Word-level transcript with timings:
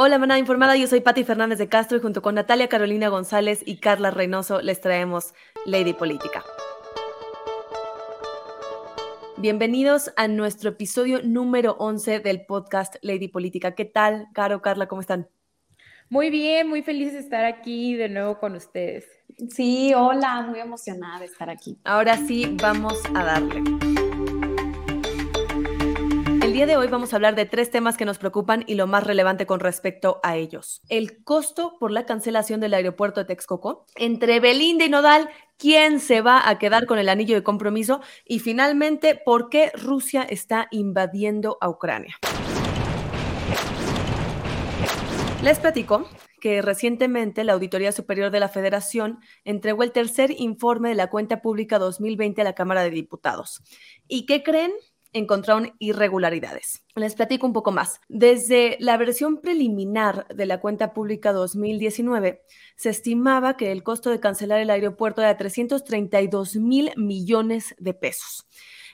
Hola, 0.00 0.16
manada 0.16 0.38
informada. 0.38 0.76
Yo 0.76 0.86
soy 0.86 1.00
Patti 1.00 1.24
Fernández 1.24 1.58
de 1.58 1.68
Castro 1.68 1.98
y 1.98 2.00
junto 2.00 2.22
con 2.22 2.36
Natalia 2.36 2.68
Carolina 2.68 3.08
González 3.08 3.64
y 3.66 3.78
Carla 3.78 4.12
Reynoso 4.12 4.62
les 4.62 4.80
traemos 4.80 5.34
Lady 5.66 5.92
Política. 5.92 6.44
Bienvenidos 9.38 10.12
a 10.14 10.28
nuestro 10.28 10.70
episodio 10.70 11.20
número 11.24 11.72
11 11.80 12.20
del 12.20 12.46
podcast 12.46 12.94
Lady 13.02 13.26
Política. 13.26 13.74
¿Qué 13.74 13.86
tal, 13.86 14.28
Caro, 14.34 14.62
Carla? 14.62 14.86
¿Cómo 14.86 15.00
están? 15.00 15.28
Muy 16.08 16.30
bien, 16.30 16.68
muy 16.68 16.82
feliz 16.84 17.12
de 17.12 17.18
estar 17.18 17.44
aquí 17.44 17.96
de 17.96 18.08
nuevo 18.08 18.38
con 18.38 18.54
ustedes. 18.54 19.04
Sí, 19.50 19.94
hola, 19.96 20.42
muy 20.42 20.60
emocionada 20.60 21.18
de 21.18 21.24
estar 21.24 21.50
aquí. 21.50 21.76
Ahora 21.82 22.18
sí, 22.18 22.56
vamos 22.62 23.02
a 23.16 23.24
darle. 23.24 23.64
Día 26.58 26.66
de 26.66 26.76
hoy 26.76 26.88
vamos 26.88 27.12
a 27.12 27.16
hablar 27.16 27.36
de 27.36 27.46
tres 27.46 27.70
temas 27.70 27.96
que 27.96 28.04
nos 28.04 28.18
preocupan 28.18 28.64
y 28.66 28.74
lo 28.74 28.88
más 28.88 29.04
relevante 29.04 29.46
con 29.46 29.60
respecto 29.60 30.18
a 30.24 30.36
ellos. 30.36 30.82
El 30.88 31.22
costo 31.22 31.76
por 31.78 31.92
la 31.92 32.04
cancelación 32.04 32.58
del 32.58 32.74
aeropuerto 32.74 33.20
de 33.20 33.26
Texcoco, 33.26 33.86
entre 33.94 34.40
Belinda 34.40 34.84
y 34.84 34.88
Nodal, 34.88 35.30
quién 35.56 36.00
se 36.00 36.20
va 36.20 36.48
a 36.48 36.58
quedar 36.58 36.86
con 36.86 36.98
el 36.98 37.10
anillo 37.10 37.36
de 37.36 37.44
compromiso 37.44 38.00
y 38.24 38.40
finalmente 38.40 39.14
por 39.24 39.50
qué 39.50 39.70
Rusia 39.72 40.24
está 40.24 40.66
invadiendo 40.72 41.58
a 41.60 41.68
Ucrania. 41.68 42.16
Les 45.44 45.60
platico 45.60 46.08
que 46.40 46.60
recientemente 46.60 47.44
la 47.44 47.52
Auditoría 47.52 47.92
Superior 47.92 48.32
de 48.32 48.40
la 48.40 48.48
Federación 48.48 49.20
entregó 49.44 49.84
el 49.84 49.92
tercer 49.92 50.32
informe 50.36 50.88
de 50.88 50.96
la 50.96 51.08
cuenta 51.08 51.40
pública 51.40 51.78
2020 51.78 52.40
a 52.40 52.44
la 52.44 52.54
Cámara 52.56 52.82
de 52.82 52.90
Diputados. 52.90 53.62
¿Y 54.08 54.26
qué 54.26 54.42
creen? 54.42 54.72
Encontraron 55.12 55.74
irregularidades. 55.78 56.84
Les 56.94 57.14
platico 57.14 57.46
un 57.46 57.52
poco 57.52 57.72
más. 57.72 58.00
Desde 58.08 58.76
la 58.80 58.96
versión 58.96 59.40
preliminar 59.40 60.26
de 60.28 60.46
la 60.46 60.60
cuenta 60.60 60.92
pública 60.92 61.32
2019, 61.32 62.42
se 62.76 62.90
estimaba 62.90 63.56
que 63.56 63.72
el 63.72 63.82
costo 63.82 64.10
de 64.10 64.20
cancelar 64.20 64.60
el 64.60 64.70
aeropuerto 64.70 65.22
era 65.22 65.36
332 65.36 66.56
mil 66.56 66.92
millones 66.96 67.74
de 67.78 67.94
pesos. 67.94 68.46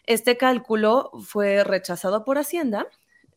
Este 0.06 0.36
cálculo 0.36 1.10
fue 1.22 1.64
rechazado 1.64 2.24
por 2.24 2.38
Hacienda 2.38 2.86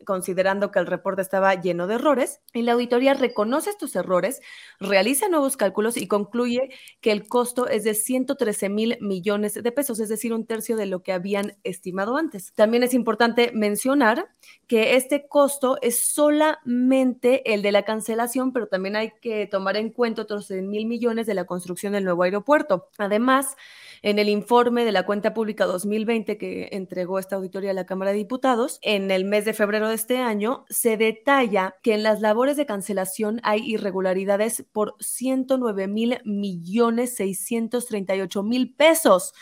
considerando 0.08 0.72
que 0.72 0.80
el 0.80 0.88
reporte 0.88 1.22
estaba 1.22 1.53
lleno 1.53 1.86
de 1.86 1.95
errores, 1.95 2.39
y 2.53 2.61
la 2.61 2.72
auditoría 2.72 3.13
reconoce 3.13 3.69
estos 3.69 3.94
errores, 3.97 4.39
realiza 4.80 5.27
nuevos 5.27 5.58
cálculos 5.58 5.97
y 5.97 6.08
concluye 6.08 6.69
que 7.02 7.11
el 7.11 7.27
costo 7.27 7.67
es 7.67 7.83
de 7.83 7.94
113 7.94 8.69
mil 8.69 8.97
millones 9.02 9.53
de 9.53 9.72
pesos, 9.73 10.00
es 10.00 10.08
decir, 10.08 10.33
un 10.33 10.45
tercio 10.45 10.78
de 10.78 10.85
lo 10.85 11.03
que 11.03 11.11
habían 11.11 11.58
estimado 11.66 12.16
antes. 12.16 12.53
También 12.53 12.83
es 12.83 12.94
importante 12.94 13.52
mencionar 13.53 14.30
que 14.66 14.95
este 14.95 15.28
costo 15.28 15.78
es 15.81 16.00
solamente 16.00 17.53
el 17.53 17.61
de 17.61 17.73
la 17.73 17.83
cancelación, 17.83 18.53
pero 18.53 18.67
también 18.67 18.95
hay 18.95 19.11
que 19.22 19.45
tomar 19.45 19.75
en 19.75 19.89
cuenta 19.89 20.22
otros 20.22 20.47
100 20.47 20.69
mil 20.69 20.85
millones 20.85 21.28
de 21.28 21.33
la 21.33 21.44
construcción 21.44 21.91
del 21.91 22.05
nuevo 22.05 22.23
aeropuerto. 22.23 22.88
Además, 22.97 23.58
en 24.02 24.20
el 24.20 24.30
informe 24.30 24.86
de 24.86 24.92
la 24.92 25.06
cuenta 25.06 25.34
pública 25.34 25.66
2020 25.66 26.38
que 26.38 26.70
entregó 26.72 27.20
esta 27.20 27.36
auditoría 27.36 27.72
a 27.72 27.73
la 27.73 27.86
Cámara 27.86 28.12
de 28.12 28.17
Diputados, 28.17 28.80
en 28.81 29.12
el 29.12 29.26
mes 29.26 29.45
de 29.45 29.53
febrero 29.53 29.90
de 29.90 29.95
este 29.95 30.17
año, 30.17 30.66
se 30.70 30.98
detalla 30.98 31.76
que 31.81 31.94
en 31.94 32.03
las 32.03 32.22
labores 32.22 32.58
de 32.58 32.66
cancelación 32.66 33.40
hay 33.44 33.62
irregularidades 33.66 34.66
por 34.72 34.95
109 35.00 35.88
mil 35.88 36.20
millones 36.25 37.16
638 37.16 38.44
mil 38.44 38.73
pesos. 38.75 39.34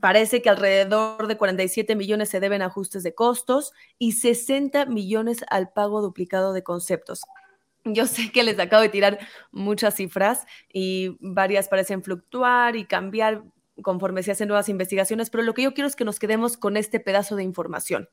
Parece 0.00 0.42
que 0.42 0.50
alrededor 0.50 1.28
de 1.28 1.36
47 1.36 1.94
millones 1.94 2.28
se 2.28 2.40
deben 2.40 2.62
ajustes 2.62 3.02
de 3.02 3.14
costos 3.14 3.72
y 3.98 4.12
60 4.12 4.86
millones 4.86 5.44
al 5.50 5.70
pago 5.70 6.02
duplicado 6.02 6.52
de 6.52 6.64
conceptos. 6.64 7.20
Yo 7.84 8.06
sé 8.06 8.32
que 8.32 8.42
les 8.42 8.58
acabo 8.58 8.82
de 8.82 8.88
tirar 8.88 9.18
muchas 9.52 9.94
cifras 9.94 10.46
y 10.72 11.16
varias 11.20 11.68
parecen 11.68 12.02
fluctuar 12.02 12.76
y 12.76 12.86
cambiar 12.86 13.44
conforme 13.82 14.22
se 14.22 14.32
hacen 14.32 14.48
nuevas 14.48 14.68
investigaciones, 14.68 15.30
pero 15.30 15.42
lo 15.42 15.54
que 15.54 15.62
yo 15.62 15.74
quiero 15.74 15.88
es 15.88 15.96
que 15.96 16.04
nos 16.04 16.18
quedemos 16.18 16.56
con 16.56 16.76
este 16.76 17.00
pedazo 17.00 17.36
de 17.36 17.42
información. 17.42 18.08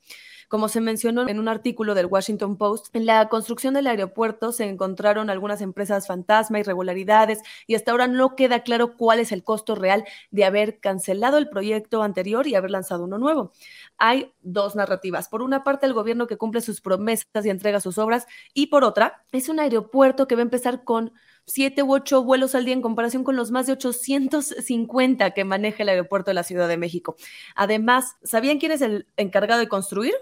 Como 0.50 0.68
se 0.68 0.82
mencionó 0.82 1.30
en 1.30 1.40
un 1.40 1.48
artículo 1.48 1.94
del 1.96 2.08
Washington 2.08 2.58
Post, 2.58 2.94
en 2.94 3.06
la 3.06 3.30
construcción 3.30 3.74
del 3.74 3.88
aeropuerto 3.88 4.52
se 4.52 4.66
encontraron 4.66 5.30
algunas 5.30 5.62
empresas 5.62 6.08
fantasma, 6.08 6.60
irregularidades, 6.60 7.40
y 7.68 7.76
hasta 7.76 7.92
ahora 7.92 8.08
no 8.08 8.36
queda 8.36 8.64
claro 8.64 8.98
cuál 8.98 9.20
es 9.20 9.32
el 9.32 9.44
costo 9.44 9.76
real 9.76 10.04
de 10.30 10.44
haber 10.44 10.80
cancelado 10.80 11.38
el 11.38 11.48
proyecto 11.48 12.04
anterior 12.04 12.48
y 12.48 12.56
haber 12.56 12.72
lanzado 12.72 13.06
uno 13.06 13.18
nuevo. 13.18 13.54
Hay 13.98 14.34
dos 14.42 14.76
narrativas. 14.76 15.30
Por 15.30 15.42
una 15.42 15.64
parte, 15.64 15.86
el 15.86 15.94
gobierno 15.94 16.28
que 16.28 16.38
cumple 16.38 16.62
sus 16.62 16.82
promesas 16.82 17.46
y 17.46 17.50
entrega 17.50 17.80
sus 17.80 17.98
obras, 17.98 18.28
y 18.54 18.68
por 18.68 18.84
otra, 18.84 19.24
es 19.32 19.48
un 19.48 19.60
aeropuerto 19.60 20.28
que 20.28 20.36
va 20.36 20.42
a 20.42 20.44
empezar 20.44 20.84
con 20.84 21.14
siete 21.46 21.84
u 21.84 21.94
ocho 21.94 22.24
vuelos 22.24 22.56
al 22.56 22.66
día 22.66 22.74
en 22.74 22.82
comparación 22.82 23.24
con 23.24 23.36
los 23.36 23.52
más 23.52 23.68
de 23.68 23.74
850 23.74 25.32
que 25.32 25.44
maneja 25.44 25.84
el 25.84 25.90
aeropuerto 25.90 26.32
de 26.32 26.36
la 26.36 26.44
Ciudad 26.44 26.68
de 26.68 26.78
México. 26.78 27.16
Además, 27.56 28.16
¿sabían 28.24 28.60
quién 28.60 28.72
es 28.72 28.82
el 28.82 29.08
encargado 29.18 29.60
de 29.60 29.68
construir? 29.68 30.14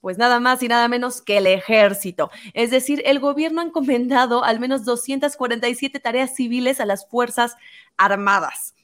Pues 0.00 0.16
nada 0.16 0.38
más 0.38 0.62
y 0.62 0.68
nada 0.68 0.86
menos 0.88 1.22
que 1.22 1.38
el 1.38 1.46
ejército. 1.46 2.30
Es 2.54 2.70
decir, 2.70 3.02
el 3.04 3.18
gobierno 3.18 3.60
ha 3.60 3.64
encomendado 3.64 4.44
al 4.44 4.60
menos 4.60 4.84
247 4.84 5.98
tareas 5.98 6.34
civiles 6.36 6.80
a 6.80 6.86
las 6.86 7.08
Fuerzas 7.08 7.56
Armadas. 7.96 8.74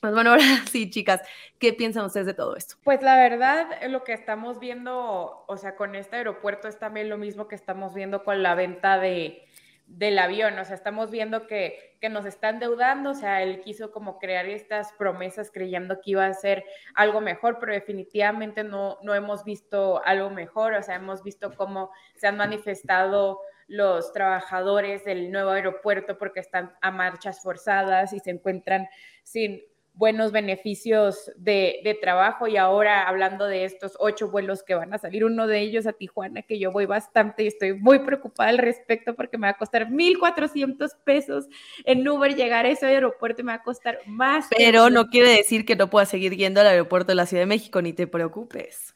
Pues 0.00 0.12
bueno, 0.12 0.30
ahora 0.32 0.44
sí, 0.70 0.90
chicas, 0.90 1.22
¿qué 1.58 1.72
piensan 1.72 2.04
ustedes 2.04 2.26
de 2.26 2.34
todo 2.34 2.56
esto? 2.56 2.76
Pues 2.84 3.00
la 3.02 3.16
verdad, 3.16 3.68
lo 3.88 4.04
que 4.04 4.12
estamos 4.12 4.58
viendo, 4.58 5.44
o 5.46 5.56
sea, 5.56 5.76
con 5.76 5.94
este 5.94 6.16
aeropuerto 6.16 6.68
es 6.68 6.78
también 6.78 7.08
lo 7.08 7.16
mismo 7.16 7.48
que 7.48 7.54
estamos 7.54 7.94
viendo 7.94 8.24
con 8.24 8.42
la 8.42 8.54
venta 8.54 8.98
de, 8.98 9.45
del 9.86 10.18
avión, 10.18 10.58
o 10.58 10.64
sea, 10.64 10.74
estamos 10.74 11.10
viendo 11.10 11.46
que, 11.46 11.96
que, 12.00 12.08
nos 12.08 12.26
están 12.26 12.58
deudando, 12.58 13.10
o 13.10 13.14
sea, 13.14 13.42
él 13.42 13.60
quiso 13.60 13.92
como 13.92 14.18
crear 14.18 14.46
estas 14.46 14.92
promesas 14.94 15.50
creyendo 15.52 16.00
que 16.00 16.10
iba 16.12 16.26
a 16.26 16.34
ser 16.34 16.64
algo 16.94 17.20
mejor, 17.20 17.58
pero 17.60 17.72
definitivamente 17.72 18.64
no, 18.64 18.98
no 19.02 19.14
hemos 19.14 19.44
visto 19.44 20.04
algo 20.04 20.30
mejor, 20.30 20.74
o 20.74 20.82
sea, 20.82 20.96
hemos 20.96 21.22
visto 21.22 21.54
cómo 21.54 21.90
se 22.16 22.26
han 22.26 22.36
manifestado 22.36 23.40
los 23.68 24.12
trabajadores 24.12 25.04
del 25.04 25.30
nuevo 25.30 25.50
aeropuerto 25.50 26.18
porque 26.18 26.40
están 26.40 26.74
a 26.80 26.90
marchas 26.90 27.40
forzadas 27.40 28.12
y 28.12 28.20
se 28.20 28.30
encuentran 28.30 28.88
sin 29.22 29.60
buenos 29.96 30.30
beneficios 30.30 31.32
de, 31.36 31.98
trabajo 32.00 32.46
y 32.46 32.56
ahora 32.56 33.08
hablando 33.08 33.46
de 33.46 33.64
estos 33.64 33.96
ocho 33.98 34.30
vuelos 34.30 34.62
que 34.62 34.74
van 34.74 34.92
a 34.92 34.98
salir, 34.98 35.24
uno 35.24 35.46
de 35.46 35.60
ellos 35.60 35.86
a 35.86 35.94
Tijuana, 35.94 36.42
que 36.42 36.58
yo 36.58 36.70
voy 36.70 36.84
bastante 36.84 37.42
y 37.42 37.46
estoy 37.46 37.72
muy 37.74 38.00
preocupada 38.00 38.50
al 38.50 38.58
respecto 38.58 39.16
porque 39.16 39.38
me 39.38 39.46
va 39.46 39.52
a 39.52 39.56
costar 39.56 39.88
1.400 39.88 40.90
pesos 41.04 41.46
en 41.84 42.06
Uber 42.06 42.36
llegar 42.36 42.66
a 42.66 42.68
ese 42.68 42.86
aeropuerto 42.86 43.40
y 43.40 43.44
me 43.44 43.52
va 43.52 43.56
a 43.56 43.62
costar 43.62 43.98
más. 44.06 44.46
Pero 44.56 44.90
no 44.90 45.06
quiere 45.06 45.30
decir 45.30 45.64
que 45.64 45.76
no 45.76 45.88
puedas 45.88 46.10
seguir 46.10 46.36
yendo 46.36 46.60
al 46.60 46.66
aeropuerto 46.66 47.08
de 47.08 47.16
la 47.16 47.26
Ciudad 47.26 47.42
de 47.42 47.46
México, 47.46 47.80
ni 47.80 47.94
te 47.94 48.06
preocupes. 48.06 48.94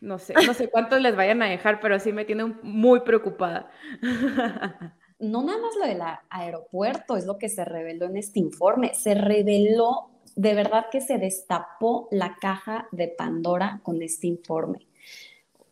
no 0.00 0.18
sé, 0.18 0.34
no 0.46 0.54
sé 0.54 0.68
cuántos 0.70 1.00
les 1.02 1.14
vayan 1.14 1.42
a 1.42 1.46
dejar, 1.46 1.80
pero 1.80 1.98
sí 1.98 2.12
me 2.12 2.24
tiene 2.24 2.46
muy 2.62 3.00
preocupada. 3.00 3.70
no 5.30 5.42
nada 5.42 5.60
más 5.60 5.74
lo 5.76 5.86
del 5.86 6.02
aeropuerto 6.30 7.16
es 7.16 7.26
lo 7.26 7.38
que 7.38 7.48
se 7.48 7.64
reveló 7.64 8.06
en 8.06 8.16
este 8.16 8.38
informe, 8.38 8.94
se 8.94 9.14
reveló 9.14 10.10
de 10.36 10.54
verdad 10.54 10.86
que 10.90 11.00
se 11.00 11.18
destapó 11.18 12.08
la 12.10 12.36
caja 12.40 12.88
de 12.92 13.08
Pandora 13.08 13.80
con 13.82 14.02
este 14.02 14.26
informe. 14.26 14.86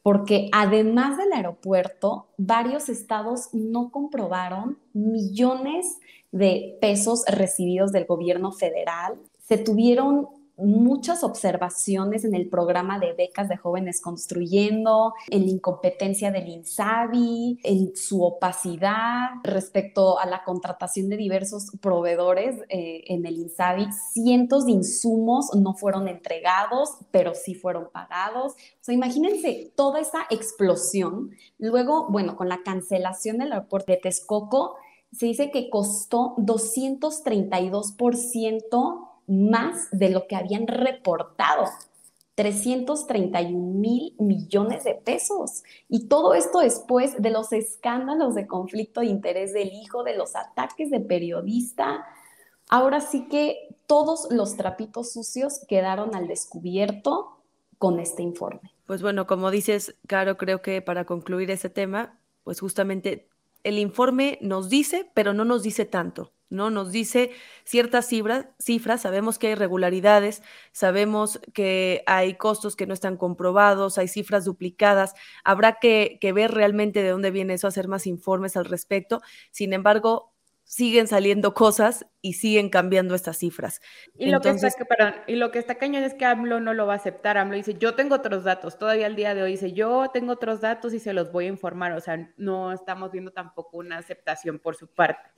Porque 0.02 0.48
además 0.52 1.16
del 1.16 1.32
aeropuerto, 1.32 2.28
varios 2.36 2.88
estados 2.88 3.50
no 3.52 3.90
comprobaron 3.90 4.78
millones 4.92 5.98
de 6.32 6.76
pesos 6.80 7.24
recibidos 7.28 7.92
del 7.92 8.06
gobierno 8.06 8.50
federal. 8.50 9.20
Se 9.38 9.58
tuvieron 9.58 10.28
muchas 10.56 11.24
observaciones 11.24 12.24
en 12.24 12.34
el 12.34 12.48
programa 12.48 12.98
de 12.98 13.12
becas 13.12 13.48
de 13.48 13.56
jóvenes 13.56 14.00
construyendo, 14.00 15.14
en 15.28 15.46
la 15.46 15.50
incompetencia 15.50 16.30
del 16.30 16.48
INSABI, 16.48 17.60
en 17.62 17.96
su 17.96 18.22
opacidad 18.22 19.30
respecto 19.42 20.18
a 20.18 20.26
la 20.26 20.44
contratación 20.44 21.08
de 21.08 21.16
diversos 21.16 21.72
proveedores 21.80 22.56
eh, 22.68 23.04
en 23.06 23.24
el 23.26 23.38
INSABI. 23.38 23.88
Cientos 24.12 24.66
de 24.66 24.72
insumos 24.72 25.54
no 25.54 25.74
fueron 25.74 26.08
entregados, 26.08 26.98
pero 27.10 27.34
sí 27.34 27.54
fueron 27.54 27.88
pagados. 27.92 28.52
O 28.52 28.80
sea, 28.80 28.94
imagínense 28.94 29.72
toda 29.74 30.00
esa 30.00 30.26
explosión. 30.30 31.30
Luego, 31.58 32.08
bueno, 32.10 32.36
con 32.36 32.48
la 32.48 32.62
cancelación 32.62 33.38
del 33.38 33.52
aeropuerto 33.52 33.92
de 33.92 33.98
Texcoco, 33.98 34.76
se 35.12 35.26
dice 35.26 35.50
que 35.50 35.68
costó 35.68 36.34
232% 36.38 39.11
más 39.26 39.88
de 39.90 40.10
lo 40.10 40.26
que 40.26 40.36
habían 40.36 40.66
reportado. 40.66 41.64
331 42.34 43.78
mil 43.78 44.14
millones 44.18 44.84
de 44.84 44.94
pesos. 44.94 45.64
Y 45.88 46.08
todo 46.08 46.34
esto 46.34 46.60
después 46.60 47.20
de 47.20 47.30
los 47.30 47.52
escándalos 47.52 48.34
de 48.34 48.46
conflicto 48.46 49.00
de 49.00 49.06
interés 49.06 49.52
del 49.52 49.72
hijo, 49.72 50.02
de 50.02 50.16
los 50.16 50.34
ataques 50.34 50.90
de 50.90 51.00
periodista. 51.00 52.06
Ahora 52.68 53.00
sí 53.00 53.28
que 53.28 53.76
todos 53.86 54.28
los 54.30 54.56
trapitos 54.56 55.12
sucios 55.12 55.60
quedaron 55.68 56.14
al 56.14 56.26
descubierto 56.26 57.36
con 57.76 58.00
este 58.00 58.22
informe. 58.22 58.72
Pues 58.86 59.02
bueno, 59.02 59.26
como 59.26 59.50
dices, 59.50 59.94
Caro, 60.06 60.38
creo 60.38 60.62
que 60.62 60.80
para 60.80 61.04
concluir 61.04 61.50
ese 61.50 61.68
tema, 61.68 62.18
pues 62.44 62.60
justamente 62.60 63.28
el 63.64 63.78
informe 63.78 64.38
nos 64.40 64.68
dice, 64.70 65.10
pero 65.14 65.34
no 65.34 65.44
nos 65.44 65.62
dice 65.62 65.84
tanto. 65.84 66.32
¿No? 66.52 66.70
Nos 66.70 66.92
dice 66.92 67.30
ciertas 67.64 68.06
cifras, 68.06 68.46
cifras, 68.58 69.02
sabemos 69.02 69.38
que 69.38 69.48
hay 69.48 69.52
irregularidades, 69.54 70.42
sabemos 70.70 71.40
que 71.54 72.04
hay 72.06 72.34
costos 72.34 72.76
que 72.76 72.86
no 72.86 72.94
están 72.94 73.16
comprobados, 73.16 73.98
hay 73.98 74.08
cifras 74.08 74.44
duplicadas, 74.44 75.14
habrá 75.44 75.78
que, 75.80 76.18
ver 76.34 76.52
realmente 76.52 77.02
de 77.02 77.08
dónde 77.08 77.30
viene 77.30 77.54
eso, 77.54 77.66
hacer 77.66 77.88
más 77.88 78.06
informes 78.06 78.56
al 78.56 78.66
respecto. 78.66 79.22
Sin 79.50 79.72
embargo, 79.72 80.32
siguen 80.64 81.06
saliendo 81.06 81.54
cosas 81.54 82.06
y 82.20 82.34
siguen 82.34 82.70
cambiando 82.70 83.14
estas 83.14 83.38
cifras. 83.38 83.80
Y, 84.16 84.30
lo, 84.30 84.40
que 84.40 84.50
está, 84.50 85.24
y 85.26 85.36
lo 85.36 85.50
que 85.50 85.58
está 85.58 85.74
cañón 85.76 86.02
es 86.02 86.14
que 86.14 86.24
AMLO 86.24 86.60
no 86.60 86.72
lo 86.74 86.86
va 86.86 86.94
a 86.94 86.96
aceptar. 86.96 87.36
AMLO 87.36 87.56
dice, 87.56 87.74
yo 87.74 87.94
tengo 87.94 88.14
otros 88.14 88.44
datos. 88.44 88.78
Todavía 88.78 89.06
al 89.06 89.16
día 89.16 89.34
de 89.34 89.42
hoy 89.42 89.52
dice, 89.52 89.72
yo 89.72 90.08
tengo 90.12 90.32
otros 90.32 90.60
datos 90.60 90.94
y 90.94 90.98
se 90.98 91.12
los 91.12 91.32
voy 91.32 91.46
a 91.46 91.48
informar. 91.48 91.92
O 91.92 92.00
sea, 92.00 92.32
no 92.36 92.72
estamos 92.72 93.10
viendo 93.10 93.32
tampoco 93.32 93.78
una 93.78 93.98
aceptación 93.98 94.58
por 94.58 94.76
su 94.76 94.86
parte. 94.86 95.30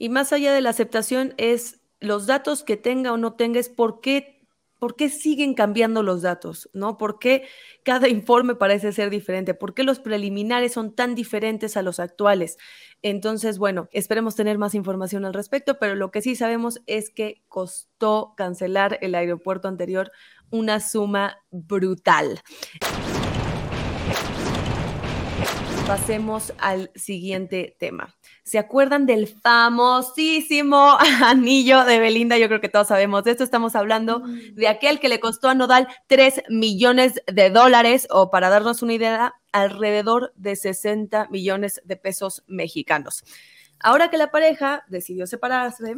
Y 0.00 0.08
más 0.08 0.32
allá 0.32 0.54
de 0.54 0.62
la 0.62 0.70
aceptación 0.70 1.34
es 1.36 1.82
los 2.00 2.26
datos 2.26 2.64
que 2.64 2.78
tenga 2.78 3.12
o 3.12 3.18
no 3.18 3.34
tenga, 3.34 3.60
es 3.60 3.68
por 3.68 4.00
qué, 4.00 4.48
por 4.78 4.96
qué 4.96 5.10
siguen 5.10 5.52
cambiando 5.52 6.02
los 6.02 6.22
datos, 6.22 6.70
¿no? 6.72 6.96
¿Por 6.96 7.18
qué 7.18 7.46
cada 7.84 8.08
informe 8.08 8.54
parece 8.54 8.92
ser 8.92 9.10
diferente? 9.10 9.52
¿Por 9.52 9.74
qué 9.74 9.82
los 9.82 10.00
preliminares 10.00 10.72
son 10.72 10.94
tan 10.94 11.14
diferentes 11.14 11.76
a 11.76 11.82
los 11.82 12.00
actuales? 12.00 12.56
Entonces, 13.02 13.58
bueno, 13.58 13.90
esperemos 13.92 14.36
tener 14.36 14.56
más 14.56 14.74
información 14.74 15.26
al 15.26 15.34
respecto, 15.34 15.78
pero 15.78 15.94
lo 15.94 16.10
que 16.10 16.22
sí 16.22 16.34
sabemos 16.34 16.80
es 16.86 17.10
que 17.10 17.42
costó 17.48 18.32
cancelar 18.38 18.96
el 19.02 19.14
aeropuerto 19.14 19.68
anterior 19.68 20.10
una 20.50 20.80
suma 20.80 21.36
brutal 21.50 22.40
pasemos 25.90 26.52
al 26.58 26.92
siguiente 26.94 27.74
tema. 27.80 28.14
¿Se 28.44 28.60
acuerdan 28.60 29.06
del 29.06 29.26
famosísimo 29.26 30.96
anillo 31.24 31.84
de 31.84 31.98
Belinda? 31.98 32.38
Yo 32.38 32.46
creo 32.46 32.60
que 32.60 32.68
todos 32.68 32.86
sabemos 32.86 33.24
de 33.24 33.32
esto. 33.32 33.42
Estamos 33.42 33.74
hablando 33.74 34.20
mm. 34.20 34.54
de 34.54 34.68
aquel 34.68 35.00
que 35.00 35.08
le 35.08 35.18
costó 35.18 35.48
a 35.48 35.56
Nodal 35.56 35.88
3 36.06 36.44
millones 36.48 37.20
de 37.26 37.50
dólares 37.50 38.06
o 38.08 38.30
para 38.30 38.50
darnos 38.50 38.82
una 38.82 38.92
idea, 38.92 39.34
alrededor 39.50 40.32
de 40.36 40.54
60 40.54 41.26
millones 41.28 41.82
de 41.84 41.96
pesos 41.96 42.44
mexicanos. 42.46 43.24
Ahora 43.80 44.10
que 44.10 44.16
la 44.16 44.30
pareja 44.30 44.84
decidió 44.86 45.26
separarse, 45.26 45.96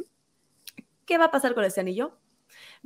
¿qué 1.04 1.18
va 1.18 1.26
a 1.26 1.30
pasar 1.30 1.52
con 1.52 1.64
este 1.64 1.82
anillo? 1.82 2.18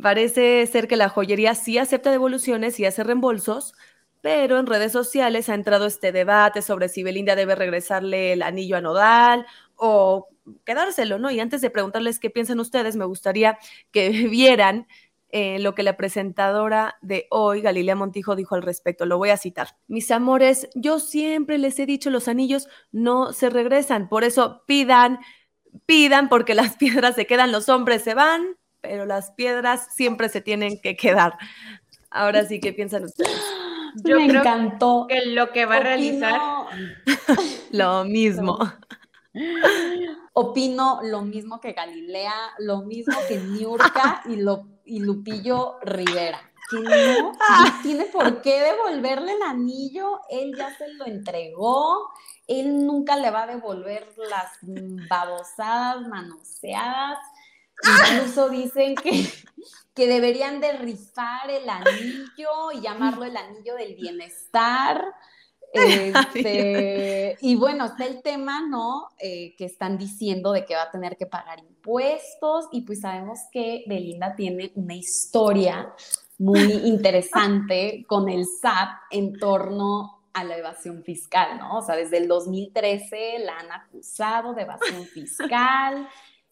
Parece 0.02 0.67
ser 0.67 0.88
que 0.88 0.97
la 0.97 1.09
joyería 1.09 1.55
sí 1.55 1.79
acepta 1.79 2.11
devoluciones 2.11 2.81
y 2.81 2.85
hace 2.85 3.05
reembolsos, 3.05 3.75
pero 4.21 4.59
en 4.59 4.67
redes 4.67 4.93
sociales 4.93 5.49
ha 5.49 5.55
entrado 5.55 5.87
este 5.87 6.13
debate 6.13 6.63
sobre 6.63 6.89
si 6.89 7.03
Belinda 7.03 7.37
debe 7.37 7.55
regresarle 7.55 8.33
el 8.33 8.43
anillo 8.43 8.77
a 8.77 8.81
Nodal 8.81 9.47
o 9.77 10.29
quedárselo, 10.65 11.19
¿no? 11.19 11.31
Y 11.31 11.41
antes 11.41 11.61
de 11.61 11.71
preguntarles 11.71 12.19
qué 12.19 12.31
piensan 12.31 12.61
ustedes, 12.61 12.97
me 12.97 13.05
gustaría 13.05 13.59
que 13.91 14.11
vieran 14.31 14.87
eh, 15.31 15.59
lo 15.59 15.75
que 15.75 15.83
la 15.83 15.97
presentadora 15.97 16.97
de 17.03 17.27
hoy, 17.31 17.61
Galilea 17.61 17.97
Montijo, 17.97 18.37
dijo 18.37 18.55
al 18.55 18.63
respecto. 18.63 19.07
Lo 19.07 19.19
voy 19.19 19.31
a 19.31 19.37
citar. 19.37 19.77
Mis 19.89 20.11
amores, 20.11 20.69
yo 20.75 21.01
siempre 21.01 21.59
les 21.59 21.79
he 21.79 21.87
dicho, 21.87 22.11
los 22.11 22.29
anillos 22.29 22.69
no 22.93 23.33
se 23.33 23.51
regresan, 23.51 24.09
por 24.09 24.25
eso 24.25 24.62
pidan, 24.67 25.19
pidan, 25.85 26.29
porque 26.29 26.55
las 26.55 26.77
piedras 26.79 27.17
se 27.17 27.27
quedan, 27.27 27.53
los 27.53 27.69
hombres 27.69 28.03
se 28.03 28.15
van, 28.15 28.57
pero 28.81 29.05
las 29.05 29.33
piedras 29.33 29.95
siempre 29.95 30.29
se 30.29 30.41
tienen 30.41 30.81
que 30.81 30.97
quedar. 30.97 31.37
Ahora 32.11 32.47
sí, 32.47 32.61
¿qué 32.61 32.73
piensan 32.73 33.05
ustedes? 33.05 33.56
Yo 34.05 34.17
me 34.17 34.27
encantó. 34.27 35.07
Que 35.09 35.27
lo 35.27 35.53
que 35.53 35.67
va 35.67 35.77
a 35.77 35.81
realizar. 35.81 36.41
lo 37.73 38.05
mismo. 38.05 38.59
Opino 40.33 41.01
lo 41.03 41.23
mismo 41.23 41.61
que 41.61 41.73
Galilea, 41.73 42.35
lo 42.59 42.83
mismo 42.83 43.17
que 43.29 43.39
Niurka 43.39 44.23
y, 44.27 44.37
lo, 44.37 44.67
y 44.85 45.01
Lupillo 45.01 45.79
Rivera. 45.83 46.41
Que 46.71 46.79
no, 46.81 47.33
tiene 47.83 48.07
por 48.07 48.43
qué 48.43 48.61
devolverle 48.61 49.35
el 49.35 49.43
anillo, 49.43 50.21
él 50.29 50.55
ya 50.57 50.77
se 50.77 50.89
lo 50.95 51.07
entregó, 51.07 52.11
él 52.49 52.85
nunca 52.85 53.17
le 53.17 53.31
va 53.31 53.45
a 53.45 53.47
devolver 53.47 54.09
las 54.29 54.59
babosadas 55.09 56.07
manoseadas. 56.09 57.19
Incluso 57.82 58.49
dicen 58.49 58.94
que, 58.94 59.28
que 59.94 60.06
deberían 60.06 60.61
de 60.61 60.73
rifar 60.73 61.50
el 61.50 61.69
anillo 61.69 62.73
y 62.75 62.81
llamarlo 62.81 63.25
el 63.25 63.37
anillo 63.37 63.75
del 63.75 63.94
bienestar. 63.94 65.05
Este, 65.73 67.37
y 67.43 67.55
bueno, 67.56 67.84
está 67.84 68.06
el 68.06 68.23
tema, 68.23 68.67
¿no? 68.67 69.08
Eh, 69.19 69.55
que 69.58 69.67
están 69.67 69.99
diciendo 69.99 70.52
de 70.52 70.64
que 70.64 70.75
va 70.75 70.84
a 70.84 70.90
tener 70.90 71.19
que 71.19 71.26
pagar 71.26 71.58
impuestos 71.58 72.67
y 72.73 72.81
pues 72.82 73.00
sabemos 73.00 73.40
que 73.52 73.84
Belinda 73.87 74.34
tiene 74.34 74.73
una 74.76 74.94
historia 74.94 75.93
muy 76.38 76.61
interesante 76.84 78.05
con 78.06 78.28
el 78.28 78.46
SAT 78.46 78.88
en 79.11 79.38
torno 79.38 80.17
a 80.32 80.44
la 80.44 80.58
evasión 80.58 81.02
fiscal, 81.02 81.58
¿no? 81.58 81.78
O 81.78 81.82
sea, 81.82 81.96
desde 81.96 82.19
el 82.19 82.28
2013 82.28 83.38
la 83.38 83.58
han 83.58 83.73
acusado 83.73 84.52
de 84.52 84.62
evasión 84.62 85.05
fiscal. 85.06 86.08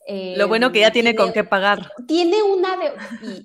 Lo 0.07 0.49
bueno 0.49 0.71
que 0.71 0.81
ya 0.81 0.91
tiene, 0.91 1.15
con 1.15 1.33
qué 1.33 1.45
pagar. 1.45 1.91
Tiene 2.07 2.43
una 2.43 2.77
de, 2.77 2.93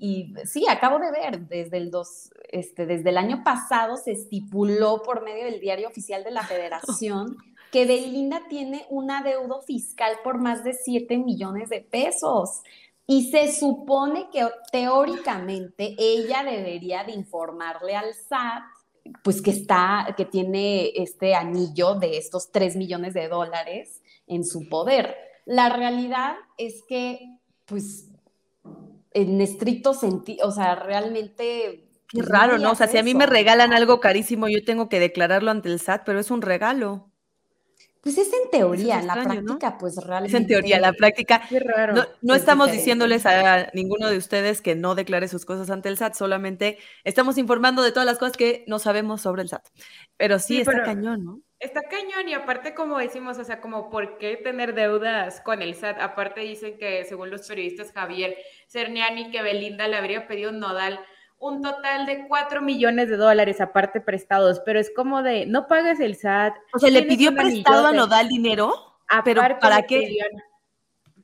y, 0.02 0.34
sí, 0.46 0.66
acabo 0.68 1.00
de 1.00 1.12
ver, 1.12 1.40
desde 1.48 1.78
el, 1.78 1.90
dos, 1.90 2.32
este, 2.50 2.86
desde 2.86 3.10
el 3.10 3.18
año 3.18 3.44
pasado 3.44 3.96
se 3.96 4.12
estipuló 4.12 5.02
por 5.02 5.24
medio 5.24 5.46
del 5.46 5.62
diario 5.62 5.88
oficial 5.88 6.24
de 6.24 6.32
la 6.32 6.44
federación 6.44 7.38
que 7.72 7.86
Belinda 7.86 8.42
tiene 8.50 8.86
un 8.90 9.12
adeudo 9.12 9.62
fiscal 9.62 10.18
por 10.24 10.40
más 10.40 10.64
de 10.64 10.74
7 10.74 11.18
millones 11.18 11.70
de 11.70 11.82
pesos. 11.82 12.62
Y 13.08 13.32
se 13.32 13.52
supone 13.52 14.30
que 14.32 14.48
teóricamente 14.72 15.96
ella 15.98 16.44
debería 16.44 17.04
de 17.04 17.14
informarle 17.14 17.96
al 17.96 18.14
SAT 18.14 18.64
pues 19.24 19.42
que 19.42 19.50
está, 19.50 20.14
que 20.16 20.26
tiene 20.26 20.92
este 20.96 21.34
anillo 21.34 21.96
de 21.96 22.18
estos 22.18 22.52
3 22.52 22.76
millones 22.76 23.14
de 23.16 23.28
dólares 23.28 24.04
en 24.28 24.44
su 24.44 24.70
poder 24.70 25.16
la 25.46 25.70
realidad 25.70 26.36
es 26.58 26.84
que, 26.88 27.20
pues, 27.66 28.10
en 29.12 29.42
estricto 29.42 29.94
sentido, 29.94 30.48
o 30.48 30.52
sea, 30.52 30.76
realmente... 30.76 31.86
Qué 32.08 32.20
pues, 32.20 32.28
raro, 32.28 32.58
¿no? 32.58 32.72
O 32.72 32.76
sea, 32.76 32.88
si 32.88 32.98
a 32.98 33.04
mí 33.04 33.14
me 33.14 33.28
regalan 33.28 33.74
algo 33.74 34.00
carísimo, 34.00 34.48
yo 34.48 34.64
tengo 34.66 34.90
que 34.90 35.00
declararlo 35.00 35.52
ante 35.52 35.70
el 35.70 35.80
SAT, 35.80 36.04
pero 36.06 36.20
es 36.20 36.32
un 36.32 36.42
regalo. 36.42 37.10
Pues 38.02 38.18
es 38.18 38.28
en 38.28 38.50
teoría, 38.50 39.00
en 39.02 39.08
la 39.08 39.14
práctica, 39.14 39.78
pues 39.78 39.98
realmente. 39.98 40.36
Es 40.36 40.42
en 40.42 40.48
teoría, 40.48 40.80
la 40.80 40.94
práctica. 40.94 41.42
Qué 41.50 41.60
raro. 41.60 42.06
No, 42.22 42.34
estamos 42.34 42.72
diciéndoles 42.72 43.26
a 43.26 43.70
ninguno 43.74 44.10
de 44.10 44.18
ustedes 44.18 44.62
que 44.62 44.74
no 44.74 44.96
declare 44.96 45.28
sus 45.28 45.46
cosas 45.46 45.70
ante 45.70 45.90
el 45.90 45.98
SAT, 45.98 46.14
solamente 46.14 46.78
estamos 47.04 47.38
informando 47.38 47.84
de 47.84 47.92
todas 47.92 48.06
las 48.06 48.18
cosas 48.18 48.38
que 48.38 48.64
no 48.68 48.80
sabemos 48.80 49.22
sobre 49.22 49.42
el 49.42 49.50
SAT. 49.50 49.68
Pero 50.16 50.40
sí, 50.40 50.62
está 50.62 50.84
cañón, 50.84 51.26
¿no? 51.26 51.42
Está 51.60 51.82
cañón 51.84 52.30
y 52.30 52.34
aparte 52.34 52.74
como 52.74 52.98
decimos, 52.98 53.38
o 53.38 53.44
sea, 53.44 53.60
como 53.60 53.90
por 53.90 54.18
qué 54.18 54.38
tener 54.38 54.74
deudas 54.74 55.42
con 55.42 55.62
el 55.62 55.76
SAT. 55.76 56.00
Aparte 56.00 56.42
dicen 56.42 56.78
que 56.78 57.04
según 57.06 57.30
los 57.30 57.48
periodistas 57.48 57.92
Javier 57.92 58.38
Cerniani 58.68 59.32
que 59.32 59.42
Belinda 59.42 59.88
le 59.88 59.98
habría 59.98 60.28
pedido 60.28 60.52
un 60.52 60.60
nodal 60.60 61.00
un 61.40 61.62
total 61.62 62.06
de 62.06 62.28
4 62.28 62.62
millones 62.62 63.10
de 63.10 63.16
dólares 63.16 63.62
aparte 63.62 64.02
prestados, 64.02 64.62
pero 64.66 64.80
es 64.80 64.92
como 64.94 65.24
de, 65.24 65.46
no 65.46 65.68
pagues 65.68 66.00
el 66.00 66.16
SAT. 66.16 66.54
O 66.74 66.80
sea, 66.80 66.90
¿le 66.90 67.04
pidió 67.04 67.34
prestado 67.34 67.88
a 67.88 67.92
Nodal 67.94 68.28
dinero? 68.28 68.74
¿Pero 69.24 69.42
para 69.60 69.84
qué? 69.84 70.18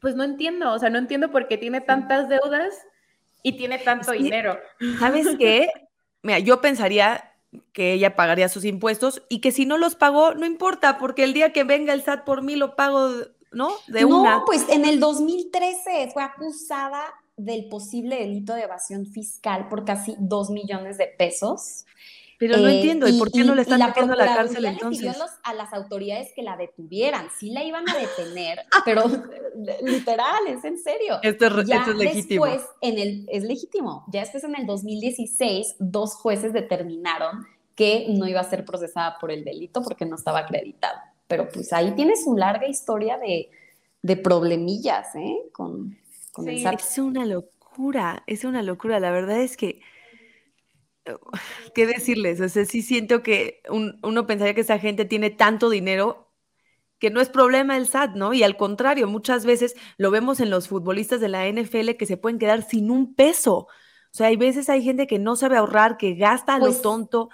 pues 0.02 0.16
no 0.16 0.24
entiendo, 0.24 0.72
o 0.72 0.80
sea, 0.80 0.90
no 0.90 1.00
entiendo 1.00 1.32
por 1.32 1.48
qué 1.48 1.58
tiene 1.58 1.82
tantas 1.82 2.30
deudas 2.30 2.86
y 3.42 3.58
tiene 3.58 3.80
tanto 3.80 4.12
dinero. 4.12 4.60
¿Sabes 5.00 5.28
qué? 5.40 5.68
Mira, 6.22 6.40
yo 6.40 6.62
pensaría 6.62 7.34
que 7.74 7.94
ella 7.94 8.16
pagaría 8.16 8.50
sus 8.50 8.66
impuestos 8.66 9.24
y 9.30 9.40
que 9.40 9.52
si 9.52 9.66
no 9.66 9.78
los 9.78 9.96
pagó, 9.96 10.34
no 10.34 10.46
importa, 10.46 10.98
porque 10.98 11.24
el 11.24 11.34
día 11.34 11.54
que 11.54 11.64
venga 11.64 11.94
el 11.94 12.04
SAT 12.04 12.24
por 12.26 12.42
mí 12.42 12.56
lo 12.56 12.76
pago, 12.76 13.10
¿no? 13.52 13.70
De 13.88 14.06
una. 14.06 14.38
No, 14.38 14.46
pues 14.46 14.68
en 14.70 14.86
el 14.86 15.00
2013 15.00 16.12
fue 16.14 16.24
acusada 16.24 17.02
del 17.38 17.68
posible 17.68 18.18
delito 18.18 18.54
de 18.54 18.64
evasión 18.64 19.06
fiscal 19.06 19.68
por 19.68 19.86
casi 19.86 20.16
dos 20.20 20.50
millones 20.50 20.98
de 20.98 21.08
pesos. 21.08 21.86
Pero 22.38 22.58
no 22.58 22.68
entiendo, 22.68 23.08
¿y, 23.08 23.18
por 23.18 23.32
qué 23.32 23.44
no 23.44 23.56
le 23.56 23.62
están 23.62 23.80
metiendo 23.80 24.14
a 24.14 24.18
la 24.18 24.36
cárcel 24.36 24.66
entonces? 24.66 25.14
Pidió 25.14 25.26
a 25.44 25.54
las 25.54 25.74
autoridades 25.74 26.32
que 26.36 26.44
la 26.44 26.58
detuvieran, 26.58 27.28
sí 27.38 27.50
la 27.50 27.64
iban 27.64 27.88
a 27.90 27.96
detener, 27.96 28.60
pero 28.86 29.04
literal, 29.84 30.48
es 30.48 30.64
en 30.66 30.78
serio. 30.78 31.20
Esto 31.22 31.46
es, 31.46 31.70
esto 31.70 31.92
es 31.92 31.98
legítimo. 31.98 32.46
Después, 32.46 32.70
en 32.82 33.00
el, 33.00 33.26
es 33.30 33.44
legítimo, 33.44 34.06
ya 34.12 34.22
después 34.22 34.44
en 34.44 34.56
el 34.56 34.66
2016, 34.66 35.76
dos 35.80 36.16
jueces 36.16 36.52
determinaron 36.52 37.46
que 37.76 38.08
no 38.10 38.28
iba 38.28 38.42
a 38.42 38.50
ser 38.50 38.66
procesada 38.66 39.18
por 39.20 39.32
el 39.32 39.44
delito 39.44 39.82
porque 39.82 40.06
no 40.06 40.16
estaba 40.16 40.40
acreditado. 40.40 40.98
Pero 41.28 41.48
pues 41.50 41.72
ahí 41.74 41.92
tienes 41.92 42.24
una 42.26 42.52
larga 42.52 42.68
historia 42.68 43.18
de, 43.18 43.50
de 44.02 44.18
problemillas, 44.18 45.16
¿eh? 45.16 45.38
Con, 45.52 45.98
con 46.32 46.48
el 46.48 46.66
Es 46.66 46.98
una 46.98 47.26
locura, 47.26 48.24
es 48.28 48.44
una 48.44 48.62
locura. 48.62 49.00
La 49.00 49.12
verdad 49.12 49.42
es 49.42 49.58
que 49.58 49.82
¿qué 51.76 51.86
decirles? 51.86 52.42
O 52.42 52.50
sea, 52.50 52.66
sí 52.66 52.82
siento 52.82 53.24
que 53.24 53.62
uno 53.70 54.28
pensaría 54.28 54.54
que 54.54 54.62
esa 54.62 54.80
gente 54.80 55.06
tiene 55.06 55.30
tanto 55.30 55.70
dinero 55.70 56.26
que 57.00 57.10
no 57.10 57.20
es 57.22 57.30
problema 57.30 57.78
el 57.78 57.88
SAT, 57.88 58.16
¿no? 58.16 58.34
Y 58.34 58.44
al 58.44 58.58
contrario, 58.58 59.08
muchas 59.08 59.46
veces 59.46 59.76
lo 59.98 60.12
vemos 60.12 60.40
en 60.40 60.50
los 60.50 60.68
futbolistas 60.68 61.20
de 61.20 61.30
la 61.30 61.48
NFL 61.48 61.92
que 61.98 62.06
se 62.06 62.18
pueden 62.18 62.40
quedar 62.40 62.64
sin 62.64 62.90
un 62.90 63.16
peso. 63.16 63.54
O 63.58 64.18
sea, 64.18 64.28
hay 64.28 64.38
veces 64.38 64.70
hay 64.70 64.82
gente 64.82 65.08
que 65.08 65.20
no 65.20 65.36
sabe 65.36 65.58
ahorrar, 65.58 65.98
que 65.98 66.16
gasta 66.16 66.56
a 66.56 66.60
lo 66.60 66.68
pues 66.68 66.82
tonto. 66.82 67.30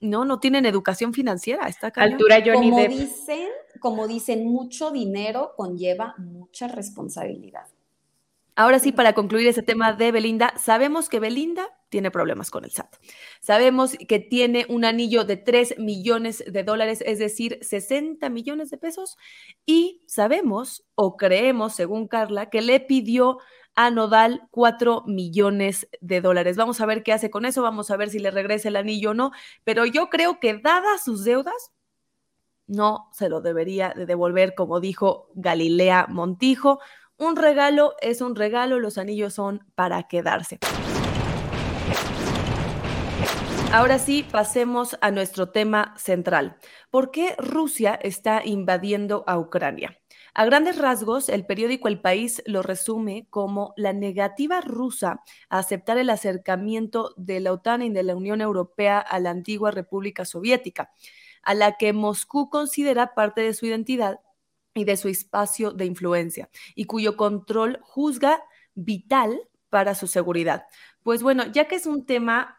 No, 0.00 0.24
no 0.24 0.40
tienen 0.40 0.64
educación 0.64 1.12
financiera. 1.12 1.68
Está 1.68 1.92
Altura 1.96 2.42
Johnny 2.44 2.70
como 2.70 2.88
dicen, 2.88 3.48
como 3.78 4.08
dicen, 4.08 4.46
mucho 4.46 4.90
dinero 4.90 5.52
conlleva 5.56 6.14
mucha 6.18 6.66
responsabilidad. 6.66 7.66
Ahora 8.56 8.78
sí, 8.78 8.92
para 8.92 9.14
concluir 9.14 9.48
ese 9.48 9.62
tema 9.62 9.92
de 9.92 10.12
Belinda, 10.12 10.54
sabemos 10.56 11.08
que 11.08 11.18
Belinda 11.18 11.68
tiene 11.88 12.12
problemas 12.12 12.50
con 12.52 12.64
el 12.64 12.70
SAT. 12.70 12.96
Sabemos 13.40 13.96
que 14.08 14.20
tiene 14.20 14.64
un 14.68 14.84
anillo 14.84 15.24
de 15.24 15.36
3 15.36 15.78
millones 15.78 16.44
de 16.46 16.62
dólares, 16.62 17.02
es 17.04 17.18
decir, 17.18 17.58
60 17.62 18.28
millones 18.30 18.70
de 18.70 18.78
pesos. 18.78 19.16
Y 19.66 20.02
sabemos 20.06 20.84
o 20.94 21.16
creemos, 21.16 21.74
según 21.74 22.06
Carla, 22.06 22.48
que 22.48 22.62
le 22.62 22.78
pidió 22.78 23.38
a 23.74 23.90
Nodal 23.90 24.46
4 24.52 25.02
millones 25.06 25.88
de 26.00 26.20
dólares. 26.20 26.56
Vamos 26.56 26.80
a 26.80 26.86
ver 26.86 27.02
qué 27.02 27.12
hace 27.12 27.30
con 27.30 27.44
eso, 27.44 27.60
vamos 27.62 27.90
a 27.90 27.96
ver 27.96 28.08
si 28.10 28.20
le 28.20 28.30
regresa 28.30 28.68
el 28.68 28.76
anillo 28.76 29.10
o 29.10 29.14
no. 29.14 29.32
Pero 29.64 29.84
yo 29.84 30.10
creo 30.10 30.38
que 30.38 30.58
dadas 30.58 31.02
sus 31.02 31.24
deudas, 31.24 31.72
no 32.66 33.10
se 33.12 33.28
lo 33.28 33.40
debería 33.40 33.92
de 33.94 34.06
devolver, 34.06 34.54
como 34.54 34.80
dijo 34.80 35.28
Galilea 35.34 36.06
Montijo 36.08 36.78
un 37.18 37.36
regalo 37.36 37.94
es 38.00 38.20
un 38.20 38.34
regalo, 38.34 38.80
los 38.80 38.98
anillos 38.98 39.34
son 39.34 39.64
para 39.74 40.04
quedarse. 40.04 40.58
Ahora 43.72 43.98
sí, 43.98 44.24
pasemos 44.30 44.96
a 45.00 45.10
nuestro 45.10 45.50
tema 45.50 45.94
central. 45.96 46.58
¿Por 46.90 47.10
qué 47.10 47.34
Rusia 47.38 47.98
está 48.00 48.42
invadiendo 48.44 49.24
a 49.26 49.36
Ucrania? 49.36 49.98
A 50.32 50.44
grandes 50.44 50.78
rasgos, 50.78 51.28
el 51.28 51.44
periódico 51.44 51.88
El 51.88 52.00
País 52.00 52.42
lo 52.46 52.62
resume 52.62 53.26
como 53.30 53.72
la 53.76 53.92
negativa 53.92 54.60
rusa 54.60 55.22
a 55.48 55.58
aceptar 55.58 55.98
el 55.98 56.10
acercamiento 56.10 57.14
de 57.16 57.40
la 57.40 57.52
OTAN 57.52 57.82
y 57.82 57.90
de 57.90 58.04
la 58.04 58.14
Unión 58.14 58.40
Europea 58.40 58.98
a 58.98 59.18
la 59.18 59.30
antigua 59.30 59.70
República 59.72 60.24
Soviética, 60.24 60.92
a 61.42 61.54
la 61.54 61.76
que 61.76 61.92
Moscú 61.92 62.50
considera 62.50 63.14
parte 63.14 63.40
de 63.40 63.54
su 63.54 63.66
identidad 63.66 64.20
y 64.74 64.84
de 64.84 64.96
su 64.96 65.08
espacio 65.08 65.70
de 65.70 65.86
influencia 65.86 66.50
y 66.74 66.84
cuyo 66.84 67.16
control 67.16 67.78
juzga 67.82 68.42
vital 68.74 69.40
para 69.70 69.94
su 69.94 70.06
seguridad. 70.06 70.66
Pues 71.02 71.22
bueno, 71.22 71.44
ya 71.46 71.66
que 71.66 71.76
es 71.76 71.86
un 71.86 72.06
tema 72.06 72.58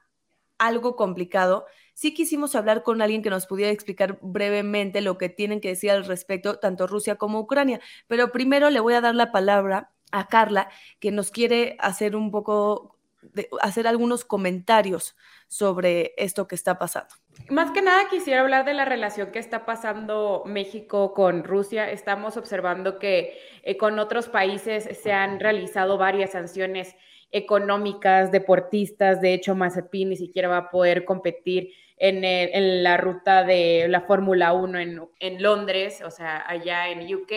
algo 0.57 0.95
complicado, 0.95 1.65
sí 1.93 2.13
quisimos 2.13 2.55
hablar 2.55 2.83
con 2.83 3.01
alguien 3.01 3.21
que 3.21 3.29
nos 3.29 3.45
pudiera 3.47 3.71
explicar 3.71 4.19
brevemente 4.21 5.01
lo 5.01 5.17
que 5.17 5.29
tienen 5.29 5.61
que 5.61 5.69
decir 5.69 5.91
al 5.91 6.05
respecto 6.05 6.59
tanto 6.59 6.87
Rusia 6.87 7.15
como 7.15 7.39
Ucrania. 7.39 7.81
Pero 8.07 8.31
primero 8.31 8.69
le 8.69 8.79
voy 8.79 8.93
a 8.93 9.01
dar 9.01 9.15
la 9.15 9.31
palabra 9.31 9.91
a 10.11 10.27
Carla, 10.27 10.69
que 10.99 11.11
nos 11.11 11.31
quiere 11.31 11.75
hacer 11.79 12.15
un 12.15 12.31
poco, 12.31 12.94
de, 13.33 13.47
hacer 13.61 13.87
algunos 13.87 14.25
comentarios 14.25 15.15
sobre 15.47 16.13
esto 16.17 16.47
que 16.47 16.55
está 16.55 16.77
pasando. 16.77 17.09
Más 17.49 17.71
que 17.71 17.81
nada 17.81 18.09
quisiera 18.09 18.41
hablar 18.41 18.65
de 18.65 18.73
la 18.73 18.85
relación 18.85 19.31
que 19.31 19.39
está 19.39 19.65
pasando 19.65 20.43
México 20.45 21.13
con 21.13 21.43
Rusia. 21.43 21.89
Estamos 21.91 22.37
observando 22.37 22.99
que 22.99 23.37
eh, 23.63 23.77
con 23.77 23.99
otros 23.99 24.27
países 24.27 24.87
se 25.01 25.11
han 25.11 25.39
realizado 25.39 25.97
varias 25.97 26.31
sanciones 26.31 26.95
económicas, 27.31 28.31
deportistas. 28.31 29.21
De 29.21 29.33
hecho, 29.33 29.55
Mazepin 29.55 30.09
ni 30.09 30.15
siquiera 30.15 30.47
va 30.47 30.57
a 30.57 30.69
poder 30.69 31.05
competir 31.05 31.71
en, 31.97 32.83
la 32.83 32.97
ruta 32.97 33.43
de 33.43 33.87
la 33.87 34.01
Fórmula 34.01 34.53
1 34.53 34.79
en, 34.79 35.01
en 35.19 35.41
Londres, 35.41 36.01
o 36.05 36.11
sea, 36.11 36.43
allá 36.47 36.89
en 36.89 37.13
UK. 37.13 37.31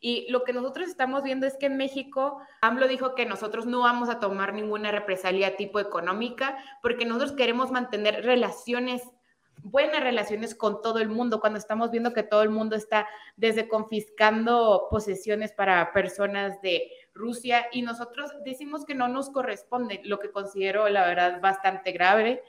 Y 0.00 0.26
lo 0.30 0.44
que 0.44 0.52
nosotros 0.52 0.88
estamos 0.88 1.22
viendo 1.22 1.46
es 1.46 1.56
que 1.56 1.66
en 1.66 1.76
México, 1.76 2.40
AMLO 2.60 2.88
dijo 2.88 3.14
que 3.14 3.26
nosotros 3.26 3.66
no 3.66 3.80
vamos 3.80 4.08
a 4.08 4.18
tomar 4.18 4.54
ninguna 4.54 4.90
represalia 4.90 5.56
tipo 5.56 5.78
económica 5.78 6.56
porque 6.82 7.04
nosotros 7.04 7.32
queremos 7.32 7.70
mantener 7.70 8.24
relaciones 8.24 9.02
buenas 9.62 10.02
relaciones 10.02 10.54
con 10.54 10.80
todo 10.82 11.00
el 11.00 11.08
mundo, 11.08 11.40
cuando 11.40 11.58
estamos 11.58 11.90
viendo 11.90 12.12
que 12.12 12.22
todo 12.22 12.42
el 12.42 12.50
mundo 12.50 12.76
está 12.76 13.06
desde 13.36 13.68
confiscando 13.68 14.86
posesiones 14.90 15.52
para 15.52 15.92
personas 15.92 16.60
de 16.62 16.90
Rusia 17.14 17.66
y 17.72 17.82
nosotros 17.82 18.30
decimos 18.44 18.84
que 18.84 18.94
no 18.94 19.08
nos 19.08 19.30
corresponde, 19.30 20.00
lo 20.04 20.18
que 20.18 20.30
considero 20.30 20.88
la 20.88 21.06
verdad 21.06 21.40
bastante 21.40 21.92
grave, 21.92 22.42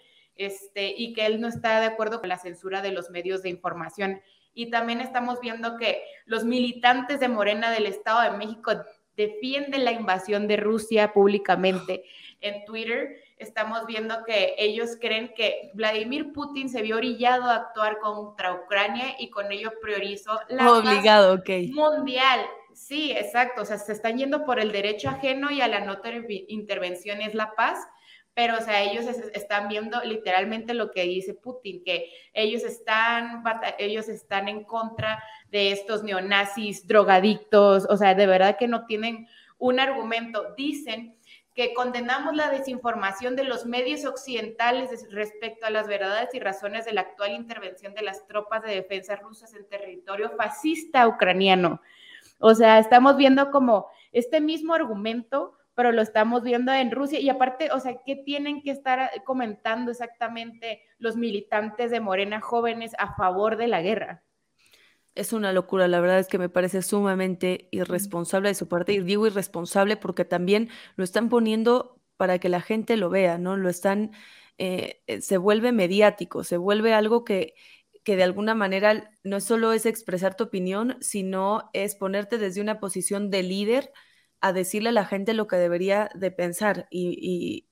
este, 0.46 0.94
y 0.96 1.14
que 1.14 1.26
él 1.26 1.40
no 1.42 1.48
está 1.48 1.80
de 1.80 1.88
acuerdo 1.88 2.20
con 2.20 2.30
la 2.30 2.38
censura 2.38 2.82
de 2.82 2.92
los 2.92 3.10
medios 3.10 3.42
de 3.42 3.50
información 3.50 4.22
y 4.54 4.70
también 4.70 5.02
estamos 5.02 5.40
viendo 5.40 5.78
que 5.78 6.04
los 6.26 6.44
militantes 6.44 7.20
de 7.20 7.30
Morena 7.30 7.72
del 7.72 7.86
Estado 7.86 8.32
de 8.32 8.38
México 8.38 8.72
defienden 9.16 9.86
la 9.86 9.92
invasión 9.92 10.48
de 10.48 10.58
Rusia 10.58 11.14
públicamente. 11.14 12.04
En 12.42 12.66
Twitter 12.66 13.18
estamos 13.38 13.86
viendo 13.86 14.24
que 14.26 14.56
ellos 14.58 14.98
creen 15.00 15.34
que 15.36 15.72
Vladimir 15.74 16.34
Putin 16.34 16.70
se 16.70 16.82
vio 16.82 16.98
orillado 16.98 17.46
a 17.46 17.56
actuar 17.56 18.00
contra 18.00 18.54
Ucrania 18.54 19.16
y 19.20 19.30
con 19.30 19.52
ello 19.52 19.72
priorizó 19.82 20.40
la 20.50 20.72
Obligado, 20.72 21.38
paz 21.38 21.68
mundial. 21.70 22.42
Sí, 22.74 23.12
exacto. 23.12 23.62
O 23.62 23.66
sea, 23.66 23.78
se 23.78 23.94
están 23.94 24.18
yendo 24.18 24.46
por 24.46 24.60
el 24.60 24.72
derecho 24.72 25.10
ajeno 25.10 25.52
y 25.52 25.62
a 25.62 25.68
la 25.68 25.82
no 25.82 26.02
intervención 26.48 27.22
es 27.22 27.36
la 27.36 27.54
paz 27.56 27.88
pero 28.34 28.58
o 28.58 28.62
sea, 28.62 28.82
ellos 28.82 29.06
están 29.34 29.68
viendo 29.68 30.02
literalmente 30.04 30.74
lo 30.74 30.92
que 30.92 31.04
dice 31.04 31.34
Putin, 31.34 31.84
que 31.84 32.12
ellos 32.34 32.64
están, 32.64 33.44
ellos 33.78 34.08
están 34.08 34.48
en 34.48 34.64
contra 34.64 35.22
de 35.50 35.72
estos 35.72 36.04
neonazis, 36.04 36.88
drogadictos, 36.88 37.86
o 37.90 37.98
sea, 37.98 38.16
de 38.16 38.28
verdad 38.28 38.58
que 38.58 38.68
no 38.68 38.86
tienen 38.86 39.28
un 39.58 39.80
argumento. 39.80 40.54
Dicen 40.56 41.18
que 41.54 41.74
condenamos 41.74 42.36
la 42.36 42.50
desinformación 42.50 43.36
de 43.36 43.44
los 43.44 43.66
medios 43.66 44.06
occidentales 44.06 45.06
respecto 45.12 45.66
a 45.66 45.70
las 45.70 45.88
verdades 45.88 46.34
y 46.34 46.40
razones 46.40 46.86
de 46.86 46.94
la 46.94 47.02
actual 47.02 47.32
intervención 47.32 47.94
de 47.94 48.04
las 48.04 48.26
tropas 48.28 48.64
de 48.64 48.74
defensa 48.74 49.18
rusas 49.18 49.54
en 49.54 49.68
territorio 49.68 50.32
fascista 50.38 51.08
ucraniano. 51.08 51.82
O 52.40 52.56
sea, 52.56 52.80
estamos 52.80 53.18
viendo 53.18 53.52
como 53.52 53.88
este 54.14 54.40
mismo 54.40 54.74
argumento 54.74 55.58
pero 55.76 55.92
lo 55.92 56.02
estamos 56.02 56.44
viendo 56.44 56.74
en 56.74 56.92
Rusia. 56.92 57.20
Y 57.20 57.30
aparte, 57.30 57.70
o 57.72 57.80
sea, 57.80 58.02
¿qué 58.06 58.16
tienen 58.16 58.62
que 58.62 58.72
estar 58.72 59.10
comentando 59.24 59.92
exactamente 59.92 60.82
los 60.98 61.16
militantes 61.16 61.92
de 61.92 62.00
Morena 62.00 62.42
jóvenes 62.42 62.94
a 62.98 63.16
favor 63.16 63.58
de 63.58 63.68
la 63.68 63.82
guerra? 63.82 64.24
Es 65.14 65.34
una 65.34 65.52
locura, 65.52 65.88
la 65.88 66.00
verdad 66.00 66.20
es 66.20 66.28
que 66.28 66.38
me 66.38 66.50
parece 66.50 66.82
sumamente 66.82 67.68
irresponsable 67.72 68.50
de 68.50 68.56
su 68.56 68.70
parte, 68.70 68.94
y 68.94 69.02
digo 69.02 69.28
irresponsable 69.28 69.98
porque 69.98 70.24
también 70.24 70.70
lo 70.96 71.04
están 71.04 71.28
poniendo 71.28 72.02
para 72.16 72.40
que 72.40 72.48
la 72.48 72.62
gente 72.62 72.96
lo 72.96 73.10
vea, 73.10 73.38
¿no? 73.38 73.58
Lo 73.58 73.68
están, 73.68 74.12
eh, 74.58 75.02
se 75.20 75.38
vuelve 75.38 75.74
mediático, 75.74 76.46
se 76.46 76.56
vuelve 76.56 76.94
algo 76.94 77.26
que, 77.26 77.56
que 78.04 78.16
de 78.16 78.24
alguna 78.24 78.56
manera 78.56 79.12
no 79.24 79.42
solo 79.42 79.74
es 79.74 79.86
expresar 79.86 80.36
tu 80.36 80.46
opinión, 80.46 80.98
sino 81.02 81.70
es 81.74 81.96
ponerte 81.96 82.38
desde 82.38 82.62
una 82.62 82.80
posición 82.80 83.30
de 83.30 83.44
líder 83.44 83.92
a 84.42 84.54
decirle 84.54 84.90
a 84.90 84.94
la 84.94 85.06
gente 85.06 85.34
lo 85.34 85.48
que 85.48 85.56
debería 85.56 86.10
de 86.16 86.32
pensar. 86.32 86.88
Y, 86.90 87.68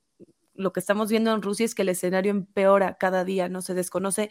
lo 0.54 0.74
que 0.74 0.82
estamos 0.82 1.10
viendo 1.10 1.34
en 1.34 1.42
Rusia 1.42 1.66
es 1.66 1.74
que 1.74 1.84
el 1.84 1.90
escenario 1.90 2.32
empeora 2.32 2.98
cada 2.98 3.24
día, 3.24 3.48
no 3.48 3.62
se 3.62 3.74
desconoce 3.74 4.30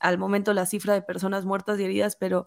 al 0.00 0.18
momento 0.18 0.52
la 0.52 0.66
cifra 0.66 0.92
de 0.92 1.02
personas 1.02 1.44
muertas 1.44 1.78
y 1.78 1.84
heridas, 1.84 2.16
pero 2.16 2.46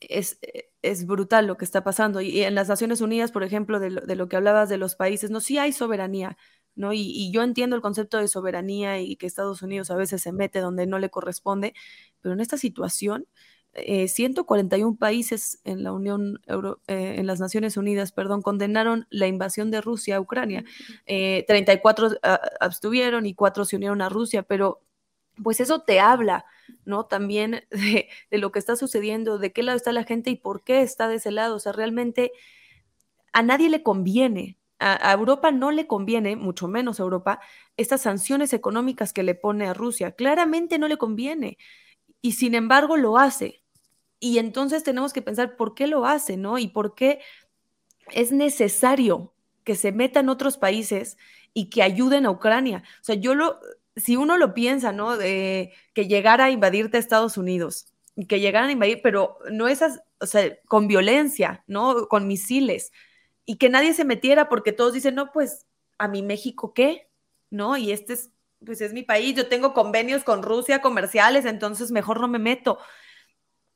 es, 0.00 0.40
es 0.82 1.06
brutal 1.06 1.46
lo 1.46 1.56
que 1.56 1.64
está 1.64 1.84
pasando. 1.84 2.20
Y, 2.20 2.42
en 2.42 2.56
las 2.56 2.68
Naciones 2.68 3.00
Unidas, 3.00 3.30
por 3.30 3.44
ejemplo, 3.44 3.78
de 3.78 3.90
lo, 4.16 4.28
que 4.28 4.36
hablabas 4.36 4.68
de 4.68 4.76
los 4.76 4.96
países, 4.96 5.30
no, 5.30 5.40
sí 5.40 5.58
hay 5.58 5.72
soberanía, 5.72 6.36
¿no? 6.74 6.92
Y, 6.92 7.30
yo 7.30 7.44
entiendo 7.44 7.76
el 7.76 7.82
concepto 7.82 8.18
de 8.18 8.26
soberanía 8.26 9.00
y 9.00 9.14
que 9.14 9.26
Estados 9.26 9.62
Unidos 9.62 9.92
a 9.92 9.96
veces 9.96 10.20
se 10.20 10.32
mete 10.32 10.58
donde 10.58 10.88
no 10.88 10.98
le 10.98 11.10
corresponde, 11.10 11.74
pero 12.20 12.34
en 12.34 12.40
esta 12.40 12.56
situación 12.56 13.28
141 13.74 14.92
eh, 14.92 14.96
países 14.98 15.60
en 15.64 15.82
la 15.82 15.92
Unión 15.92 16.40
eh, 16.46 17.14
en 17.18 17.26
las 17.26 17.40
Naciones 17.40 17.76
Unidas, 17.76 18.12
perdón, 18.12 18.42
condenaron 18.42 19.06
la 19.10 19.26
invasión 19.26 19.70
de 19.70 19.80
Rusia 19.80 20.16
a 20.16 20.20
Ucrania. 20.20 20.64
34 21.06 22.12
eh, 22.12 22.18
abstuvieron 22.60 23.24
y 23.26 23.34
4 23.34 23.64
se 23.64 23.76
unieron 23.76 24.02
a 24.02 24.08
Rusia, 24.08 24.42
pero 24.42 24.82
pues 25.42 25.60
eso 25.60 25.80
te 25.80 26.00
habla, 26.00 26.44
¿no? 26.84 27.06
También 27.06 27.64
de, 27.70 28.38
lo 28.38 28.52
que 28.52 28.58
está 28.58 28.76
sucediendo, 28.76 29.38
de 29.38 29.52
qué 29.52 29.62
lado 29.62 29.76
está 29.76 29.92
la 29.92 30.04
gente 30.04 30.30
y 30.30 30.36
por 30.36 30.64
qué 30.64 30.82
está 30.82 31.08
de 31.08 31.16
ese 31.16 31.30
lado. 31.30 31.56
O 31.56 31.58
sea, 31.58 31.72
realmente 31.72 32.32
a 33.32 33.42
nadie 33.42 33.70
le 33.70 33.82
conviene, 33.82 34.58
a, 34.78 35.10
a 35.10 35.14
Europa 35.14 35.50
no 35.50 35.70
le 35.70 35.86
conviene, 35.86 36.36
mucho 36.36 36.68
menos 36.68 37.00
a 37.00 37.04
Europa, 37.04 37.40
estas 37.78 38.02
sanciones 38.02 38.52
económicas 38.52 39.14
que 39.14 39.22
le 39.22 39.34
pone 39.34 39.66
a 39.66 39.74
Rusia. 39.74 40.12
Claramente 40.12 40.78
no 40.78 40.88
le 40.88 40.98
conviene. 40.98 41.56
Y 42.20 42.32
sin 42.32 42.54
embargo 42.54 42.96
lo 42.96 43.18
hace. 43.18 43.61
Y 44.22 44.38
entonces 44.38 44.84
tenemos 44.84 45.12
que 45.12 45.20
pensar 45.20 45.56
por 45.56 45.74
qué 45.74 45.88
lo 45.88 46.06
hace, 46.06 46.36
¿no? 46.36 46.56
Y 46.56 46.68
por 46.68 46.94
qué 46.94 47.18
es 48.12 48.30
necesario 48.30 49.34
que 49.64 49.74
se 49.74 49.90
metan 49.90 50.28
otros 50.28 50.58
países 50.58 51.18
y 51.52 51.70
que 51.70 51.82
ayuden 51.82 52.24
a 52.24 52.30
Ucrania. 52.30 52.84
O 53.00 53.04
sea, 53.04 53.16
yo 53.16 53.34
lo, 53.34 53.58
si 53.96 54.14
uno 54.14 54.38
lo 54.38 54.54
piensa, 54.54 54.92
¿no? 54.92 55.16
De 55.16 55.72
que 55.92 56.06
llegara 56.06 56.44
a 56.44 56.50
invadirte 56.52 56.98
Estados 56.98 57.36
Unidos, 57.36 57.92
que 58.28 58.38
llegaran 58.38 58.68
a 58.68 58.72
invadir, 58.72 59.00
pero 59.02 59.38
no 59.50 59.66
esas, 59.66 60.04
o 60.20 60.26
sea, 60.26 60.56
con 60.68 60.86
violencia, 60.86 61.64
¿no? 61.66 62.06
Con 62.06 62.28
misiles. 62.28 62.92
Y 63.44 63.56
que 63.56 63.70
nadie 63.70 63.92
se 63.92 64.04
metiera 64.04 64.48
porque 64.48 64.70
todos 64.70 64.92
dicen, 64.92 65.16
no, 65.16 65.32
pues, 65.32 65.66
¿a 65.98 66.06
mi 66.06 66.22
México 66.22 66.72
qué? 66.74 67.08
¿No? 67.50 67.76
Y 67.76 67.90
este 67.90 68.12
es, 68.12 68.30
pues 68.64 68.80
es 68.82 68.92
mi 68.92 69.02
país, 69.02 69.34
yo 69.34 69.48
tengo 69.48 69.74
convenios 69.74 70.22
con 70.22 70.44
Rusia 70.44 70.80
comerciales, 70.80 71.44
entonces 71.44 71.90
mejor 71.90 72.20
no 72.20 72.28
me 72.28 72.38
meto. 72.38 72.78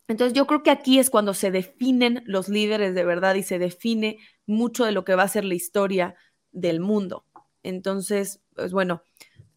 Entonces 0.08 0.36
yo 0.36 0.46
creo 0.46 0.62
que 0.62 0.70
aquí 0.70 0.98
es 0.98 1.10
cuando 1.10 1.34
se 1.34 1.50
definen 1.50 2.22
los 2.26 2.48
líderes 2.48 2.94
de 2.94 3.04
verdad 3.04 3.34
y 3.34 3.42
se 3.42 3.58
define 3.58 4.18
mucho 4.46 4.84
de 4.84 4.92
lo 4.92 5.04
que 5.04 5.14
va 5.14 5.24
a 5.24 5.28
ser 5.28 5.44
la 5.44 5.54
historia 5.54 6.14
del 6.52 6.80
mundo. 6.80 7.24
Entonces, 7.62 8.40
pues 8.54 8.72
bueno, 8.72 9.02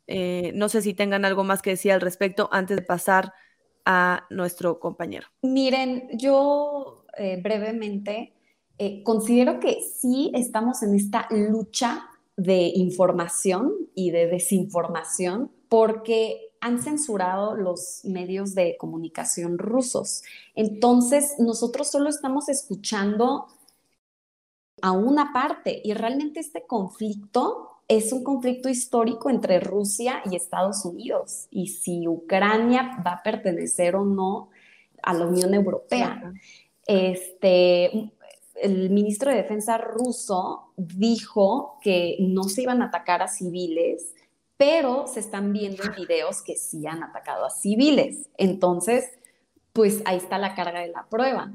eh, 0.07 0.51
no 0.55 0.69
sé 0.69 0.81
si 0.81 0.95
tengan 0.95 1.23
algo 1.23 1.43
más 1.43 1.61
que 1.61 1.71
decir 1.71 1.91
al 1.91 2.01
respecto 2.01 2.49
antes 2.51 2.77
de 2.77 2.83
pasar 2.83 3.31
a 3.85 4.25
nuestro 4.31 4.79
compañero. 4.79 5.27
Miren, 5.43 6.09
yo 6.13 7.05
eh, 7.17 7.39
brevemente 7.41 8.33
eh, 8.77 9.03
considero 9.03 9.59
que 9.59 9.81
sí 9.81 10.31
estamos 10.33 10.81
en 10.83 10.95
esta 10.95 11.27
lucha 11.29 12.07
de 12.37 12.71
información 12.75 13.73
y 13.93 14.11
de 14.11 14.27
desinformación 14.27 15.51
porque 15.67 16.48
han 16.61 16.81
censurado 16.81 17.55
los 17.55 18.01
medios 18.03 18.53
de 18.55 18.75
comunicación 18.77 19.57
rusos. 19.57 20.23
Entonces, 20.55 21.35
nosotros 21.39 21.89
solo 21.89 22.09
estamos 22.09 22.49
escuchando 22.49 23.47
a 24.81 24.91
una 24.91 25.33
parte 25.33 25.81
y 25.83 25.93
realmente 25.93 26.39
este 26.39 26.65
conflicto 26.65 27.69
es 27.87 28.13
un 28.13 28.23
conflicto 28.23 28.69
histórico 28.69 29.29
entre 29.29 29.59
Rusia 29.59 30.21
y 30.29 30.35
Estados 30.35 30.85
Unidos 30.85 31.47
y 31.49 31.67
si 31.67 32.07
Ucrania 32.07 33.01
va 33.05 33.13
a 33.13 33.23
pertenecer 33.23 33.95
o 33.95 34.05
no 34.05 34.49
a 35.01 35.13
la 35.13 35.25
Unión 35.25 35.53
Europea. 35.53 36.33
Este, 36.85 38.11
el 38.61 38.89
ministro 38.91 39.31
de 39.31 39.37
Defensa 39.37 39.77
ruso 39.77 40.71
dijo 40.77 41.79
que 41.81 42.17
no 42.19 42.43
se 42.43 42.61
iban 42.63 42.81
a 42.81 42.85
atacar 42.85 43.23
a 43.23 43.27
civiles, 43.27 44.13
pero 44.59 45.07
se 45.07 45.21
están 45.21 45.53
viendo 45.53 45.83
en 45.85 45.95
videos 45.95 46.41
que 46.41 46.57
sí 46.57 46.85
han 46.85 47.01
atacado 47.01 47.45
a 47.45 47.49
civiles. 47.49 48.29
Entonces, 48.37 49.09
pues 49.71 50.01
ahí 50.03 50.17
está 50.17 50.37
la 50.37 50.53
carga 50.53 50.81
de 50.81 50.89
la 50.89 51.07
prueba. 51.09 51.53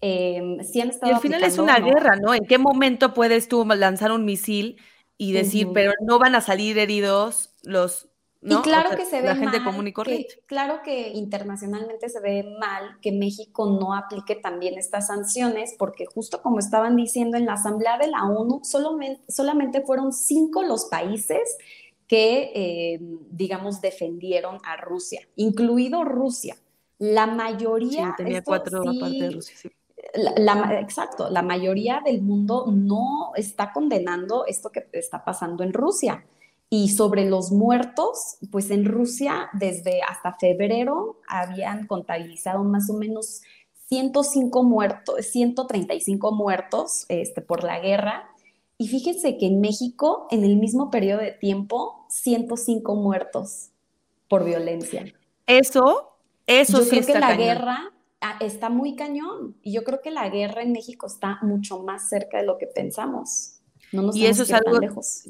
Eh, 0.00 0.58
y 0.74 0.80
al 0.80 1.20
final 1.20 1.44
es 1.44 1.58
una 1.58 1.78
guerra, 1.78 2.16
¿no? 2.16 2.34
¿En 2.34 2.44
qué 2.44 2.58
momento 2.58 3.14
puedes 3.14 3.46
tú 3.46 3.64
lanzar 3.64 4.10
un 4.10 4.24
misil 4.24 4.78
y 5.16 5.30
decir, 5.32 5.68
pero 5.72 5.92
no 6.04 6.18
van 6.18 6.34
a 6.34 6.40
salir 6.40 6.76
heridos 6.78 7.54
los... 7.62 8.08
¿no? 8.40 8.58
Y 8.58 8.62
claro 8.62 8.96
que 8.96 9.04
se 9.04 9.20
ve 9.20 9.28
la 9.28 9.36
gente 9.36 9.62
común 9.62 9.86
y 9.86 9.92
corriente. 9.92 10.42
claro 10.46 10.80
que 10.82 11.10
internacionalmente 11.10 12.08
se 12.08 12.18
ve 12.18 12.56
mal 12.58 12.98
que 13.00 13.12
México 13.12 13.66
no 13.66 13.94
aplique 13.94 14.34
también 14.34 14.76
estas 14.76 15.06
sanciones, 15.06 15.76
porque 15.78 16.06
justo 16.06 16.42
como 16.42 16.58
estaban 16.58 16.96
diciendo 16.96 17.36
en 17.36 17.46
la 17.46 17.52
Asamblea 17.52 17.96
de 17.98 18.08
la 18.08 18.24
ONU, 18.24 18.60
solamente, 18.64 19.22
solamente 19.30 19.82
fueron 19.82 20.12
cinco 20.12 20.64
los 20.64 20.86
países 20.86 21.58
que, 22.10 22.50
eh, 22.56 22.98
digamos, 23.30 23.80
defendieron 23.80 24.58
a 24.64 24.76
Rusia, 24.76 25.20
incluido 25.36 26.02
Rusia. 26.02 26.56
La 26.98 27.28
mayoría... 27.28 28.08
Sí, 28.08 28.24
tenía 28.24 28.42
cuatro 28.42 28.80
aparte 28.80 29.20
de 29.20 29.30
Rusia, 29.30 29.56
sí 29.56 29.70
la, 30.14 30.80
exacto, 30.80 31.30
la 31.30 31.42
mayoría 31.42 32.00
del 32.04 32.22
mundo 32.22 32.66
no 32.68 33.32
está 33.36 33.72
condenando 33.72 34.44
esto 34.46 34.70
que 34.70 34.88
está 34.92 35.24
pasando 35.24 35.62
en 35.62 35.72
Rusia. 35.72 36.24
Y 36.72 36.90
sobre 36.90 37.28
los 37.28 37.50
muertos, 37.50 38.38
pues 38.52 38.70
en 38.70 38.84
Rusia 38.84 39.50
desde 39.52 40.02
hasta 40.02 40.36
febrero 40.38 41.20
habían 41.26 41.86
contabilizado 41.88 42.62
más 42.62 42.88
o 42.90 42.94
menos 42.94 43.42
105 43.88 44.62
muertos, 44.62 45.26
135 45.26 46.32
muertos 46.32 47.06
este, 47.08 47.40
por 47.40 47.64
la 47.64 47.80
guerra. 47.80 48.30
Y 48.78 48.86
fíjense 48.86 49.36
que 49.36 49.46
en 49.46 49.60
México, 49.60 50.28
en 50.30 50.44
el 50.44 50.56
mismo 50.56 50.90
periodo 50.90 51.20
de 51.20 51.32
tiempo, 51.32 51.99
105 52.10 52.94
muertos 52.94 53.70
por 54.28 54.44
violencia. 54.44 55.12
Eso, 55.46 56.16
eso 56.46 56.78
Yo 56.78 56.84
sí 56.84 56.90
creo 57.00 57.06
que 57.06 57.18
la 57.18 57.36
guerra 57.36 57.92
Ah, 58.20 58.36
está 58.40 58.68
muy 58.68 58.96
cañón. 58.96 59.56
Y 59.62 59.72
yo 59.72 59.82
creo 59.82 60.00
que 60.02 60.10
la 60.10 60.28
guerra 60.28 60.62
en 60.62 60.72
México 60.72 61.06
está 61.06 61.38
mucho 61.42 61.82
más 61.82 62.08
cerca 62.08 62.38
de 62.38 62.44
lo 62.44 62.58
que 62.58 62.66
pensamos. 62.66 63.60
No 63.92 64.10
y 64.12 64.26
eso 64.26 64.42
es 64.42 64.52
algo 64.52 64.78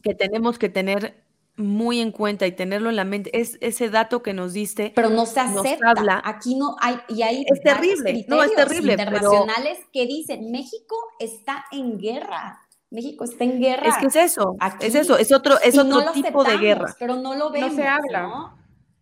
que 0.02 0.14
tenemos 0.14 0.58
que 0.58 0.68
tener 0.68 1.24
muy 1.56 2.00
en 2.00 2.10
cuenta 2.10 2.46
y 2.46 2.52
tenerlo 2.52 2.90
en 2.90 2.96
la 2.96 3.04
mente. 3.04 3.38
Es 3.38 3.58
ese 3.60 3.90
dato 3.90 4.22
que 4.22 4.32
nos 4.32 4.54
diste. 4.54 4.92
Pero 4.94 5.08
no 5.08 5.24
se 5.24 5.38
acepta. 5.38 5.90
Habla. 5.90 6.20
Aquí 6.24 6.56
no 6.56 6.76
hay, 6.80 6.96
y 7.08 7.22
hay 7.22 7.46
es 7.48 7.60
terrible, 7.62 8.24
no 8.28 8.42
es 8.42 8.54
terrible. 8.54 8.92
Internacionales 8.92 9.78
que 9.92 10.06
dicen 10.06 10.50
México 10.50 10.96
está 11.20 11.64
en 11.70 11.96
guerra. 11.98 12.60
México 12.90 13.24
está 13.24 13.44
en 13.44 13.60
guerra. 13.60 13.88
Es 13.88 13.96
que 13.98 14.06
es 14.06 14.16
eso, 14.16 14.56
es 14.80 14.94
eso, 14.94 15.16
es 15.16 15.32
otro, 15.32 15.60
es 15.60 15.78
otro 15.78 16.12
tipo 16.12 16.44
de 16.44 16.58
guerra. 16.58 16.94
Pero 16.98 17.16
no 17.16 17.34
lo 17.34 17.50
vemos. 17.50 17.70
No 17.70 17.76
se 17.76 17.86
habla 17.86 18.56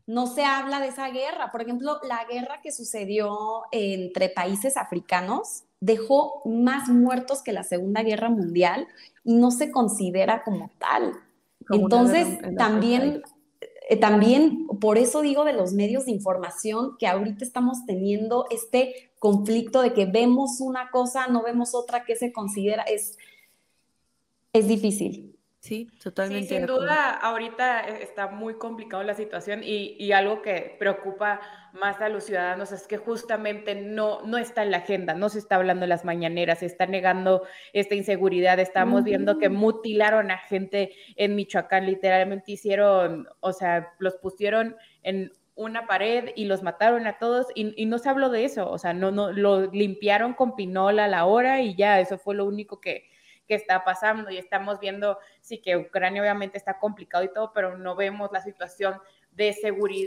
no 0.09 0.27
se 0.27 0.43
habla 0.43 0.81
de 0.81 0.89
esa 0.89 1.11
guerra. 1.11 1.53
Por 1.53 1.61
ejemplo, 1.61 2.01
la 2.03 2.25
guerra 2.25 2.61
que 2.63 2.73
sucedió 2.73 3.65
entre 3.73 4.31
países 4.31 4.79
africanos 4.79 5.65
dejó 5.81 6.41
más 6.47 6.89
muertos 6.89 7.43
que 7.43 7.53
la 7.53 7.63
Segunda 7.63 8.03
Guerra 8.03 8.31
Mundial 8.31 8.89
y 9.23 9.35
no 9.35 9.51
se 9.51 9.71
considera 9.71 10.43
como 10.45 10.71
tal. 10.79 11.13
Entonces, 11.71 12.27
también, 12.57 13.23
eh, 13.91 13.97
también, 13.99 14.67
por 14.81 14.97
eso 14.97 15.21
digo 15.21 15.45
de 15.45 15.53
los 15.53 15.75
medios 15.75 16.07
de 16.07 16.13
información 16.13 16.97
que 16.99 17.07
ahorita 17.07 17.45
estamos 17.45 17.85
teniendo 17.85 18.47
este 18.49 19.11
conflicto 19.19 19.83
de 19.83 19.93
que 19.93 20.07
vemos 20.07 20.61
una 20.61 20.91
cosa, 20.91 21.27
no 21.27 21.43
vemos 21.43 21.75
otra 21.75 22.07
que 22.07 22.17
se 22.17 22.33
considera, 22.33 22.83
es, 22.85 23.19
es 24.53 24.69
difícil. 24.69 25.39
Sí, 25.61 25.91
totalmente. 26.03 26.49
sin 26.57 26.67
duda, 26.67 27.11
ahorita 27.11 27.81
e, 27.89 28.03
está 28.05 28.29
muy 28.29 28.55
complicado 28.55 29.03
la 29.03 29.15
situación 29.15 29.63
y, 29.65 29.97
y, 29.99 30.13
algo 30.13 30.41
que 30.41 30.77
preocupa 30.79 31.41
más 31.73 32.01
a 32.01 32.09
los 32.09 32.25
ciudadanos 32.25 32.71
es 32.71 32.87
que 32.87 32.97
justamente 32.97 33.75
no, 33.75 34.23
no 34.23 34.39
está 34.39 34.63
en 34.63 34.71
la 34.71 34.79
agenda, 34.79 35.15
no 35.15 35.29
se 35.29 35.41
está 35.41 35.57
hablando 35.57 35.85
en 35.85 35.89
las 35.89 36.05
mañaneras, 36.05 36.61
se 36.61 36.67
está 36.67 36.87
negando 36.87 37.43
esta 37.73 37.97
inseguridad. 37.97 38.61
Estamos 38.61 39.03
viendo 39.03 39.39
que 39.39 39.49
mutilaron 39.49 40.31
a 40.31 40.39
gente 40.39 40.93
en 41.17 41.35
Michoacán, 41.35 41.87
literalmente 41.87 42.53
hicieron, 42.53 43.29
o 43.41 43.53
sea, 43.53 43.93
los 43.99 44.17
pusieron 44.17 44.77
en 45.03 45.33
una 45.57 45.89
pared 45.89 46.31
y 46.37 46.45
los 46.45 46.63
mataron 46.63 47.09
a 47.09 47.19
todos 47.19 47.49
y, 47.57 47.75
y, 47.77 47.87
no 47.87 47.99
se 47.99 48.09
habló 48.09 48.31
de 48.31 48.45
eso, 48.45 48.71
o 48.71 48.79
sea, 48.79 48.95
no, 48.95 49.11
no, 49.11 49.33
lo 49.33 49.67
limpiaron 49.67 50.35
con 50.35 50.55
pinola 50.55 51.07
a 51.07 51.09
la 51.09 51.25
hora 51.25 51.61
y 51.63 51.75
ya, 51.75 51.99
eso 51.99 52.17
fue 52.17 52.37
lo 52.37 52.45
único 52.45 52.81
que, 52.81 53.11
que 53.49 53.55
está 53.55 53.83
pasando 53.85 54.31
y 54.31 54.37
estamos 54.37 54.79
viendo, 54.79 55.19
sí 55.41 55.59
que 55.59 55.77
Ucrania 55.77 56.23
obviamente 56.23 56.59
está 56.59 56.79
complicado 56.79 57.25
y 57.25 57.33
todo, 57.33 57.53
pero 57.53 57.79
no 57.79 57.97
vemos 57.97 58.31
la 58.31 58.43
situación 58.43 59.01
de, 59.33 59.57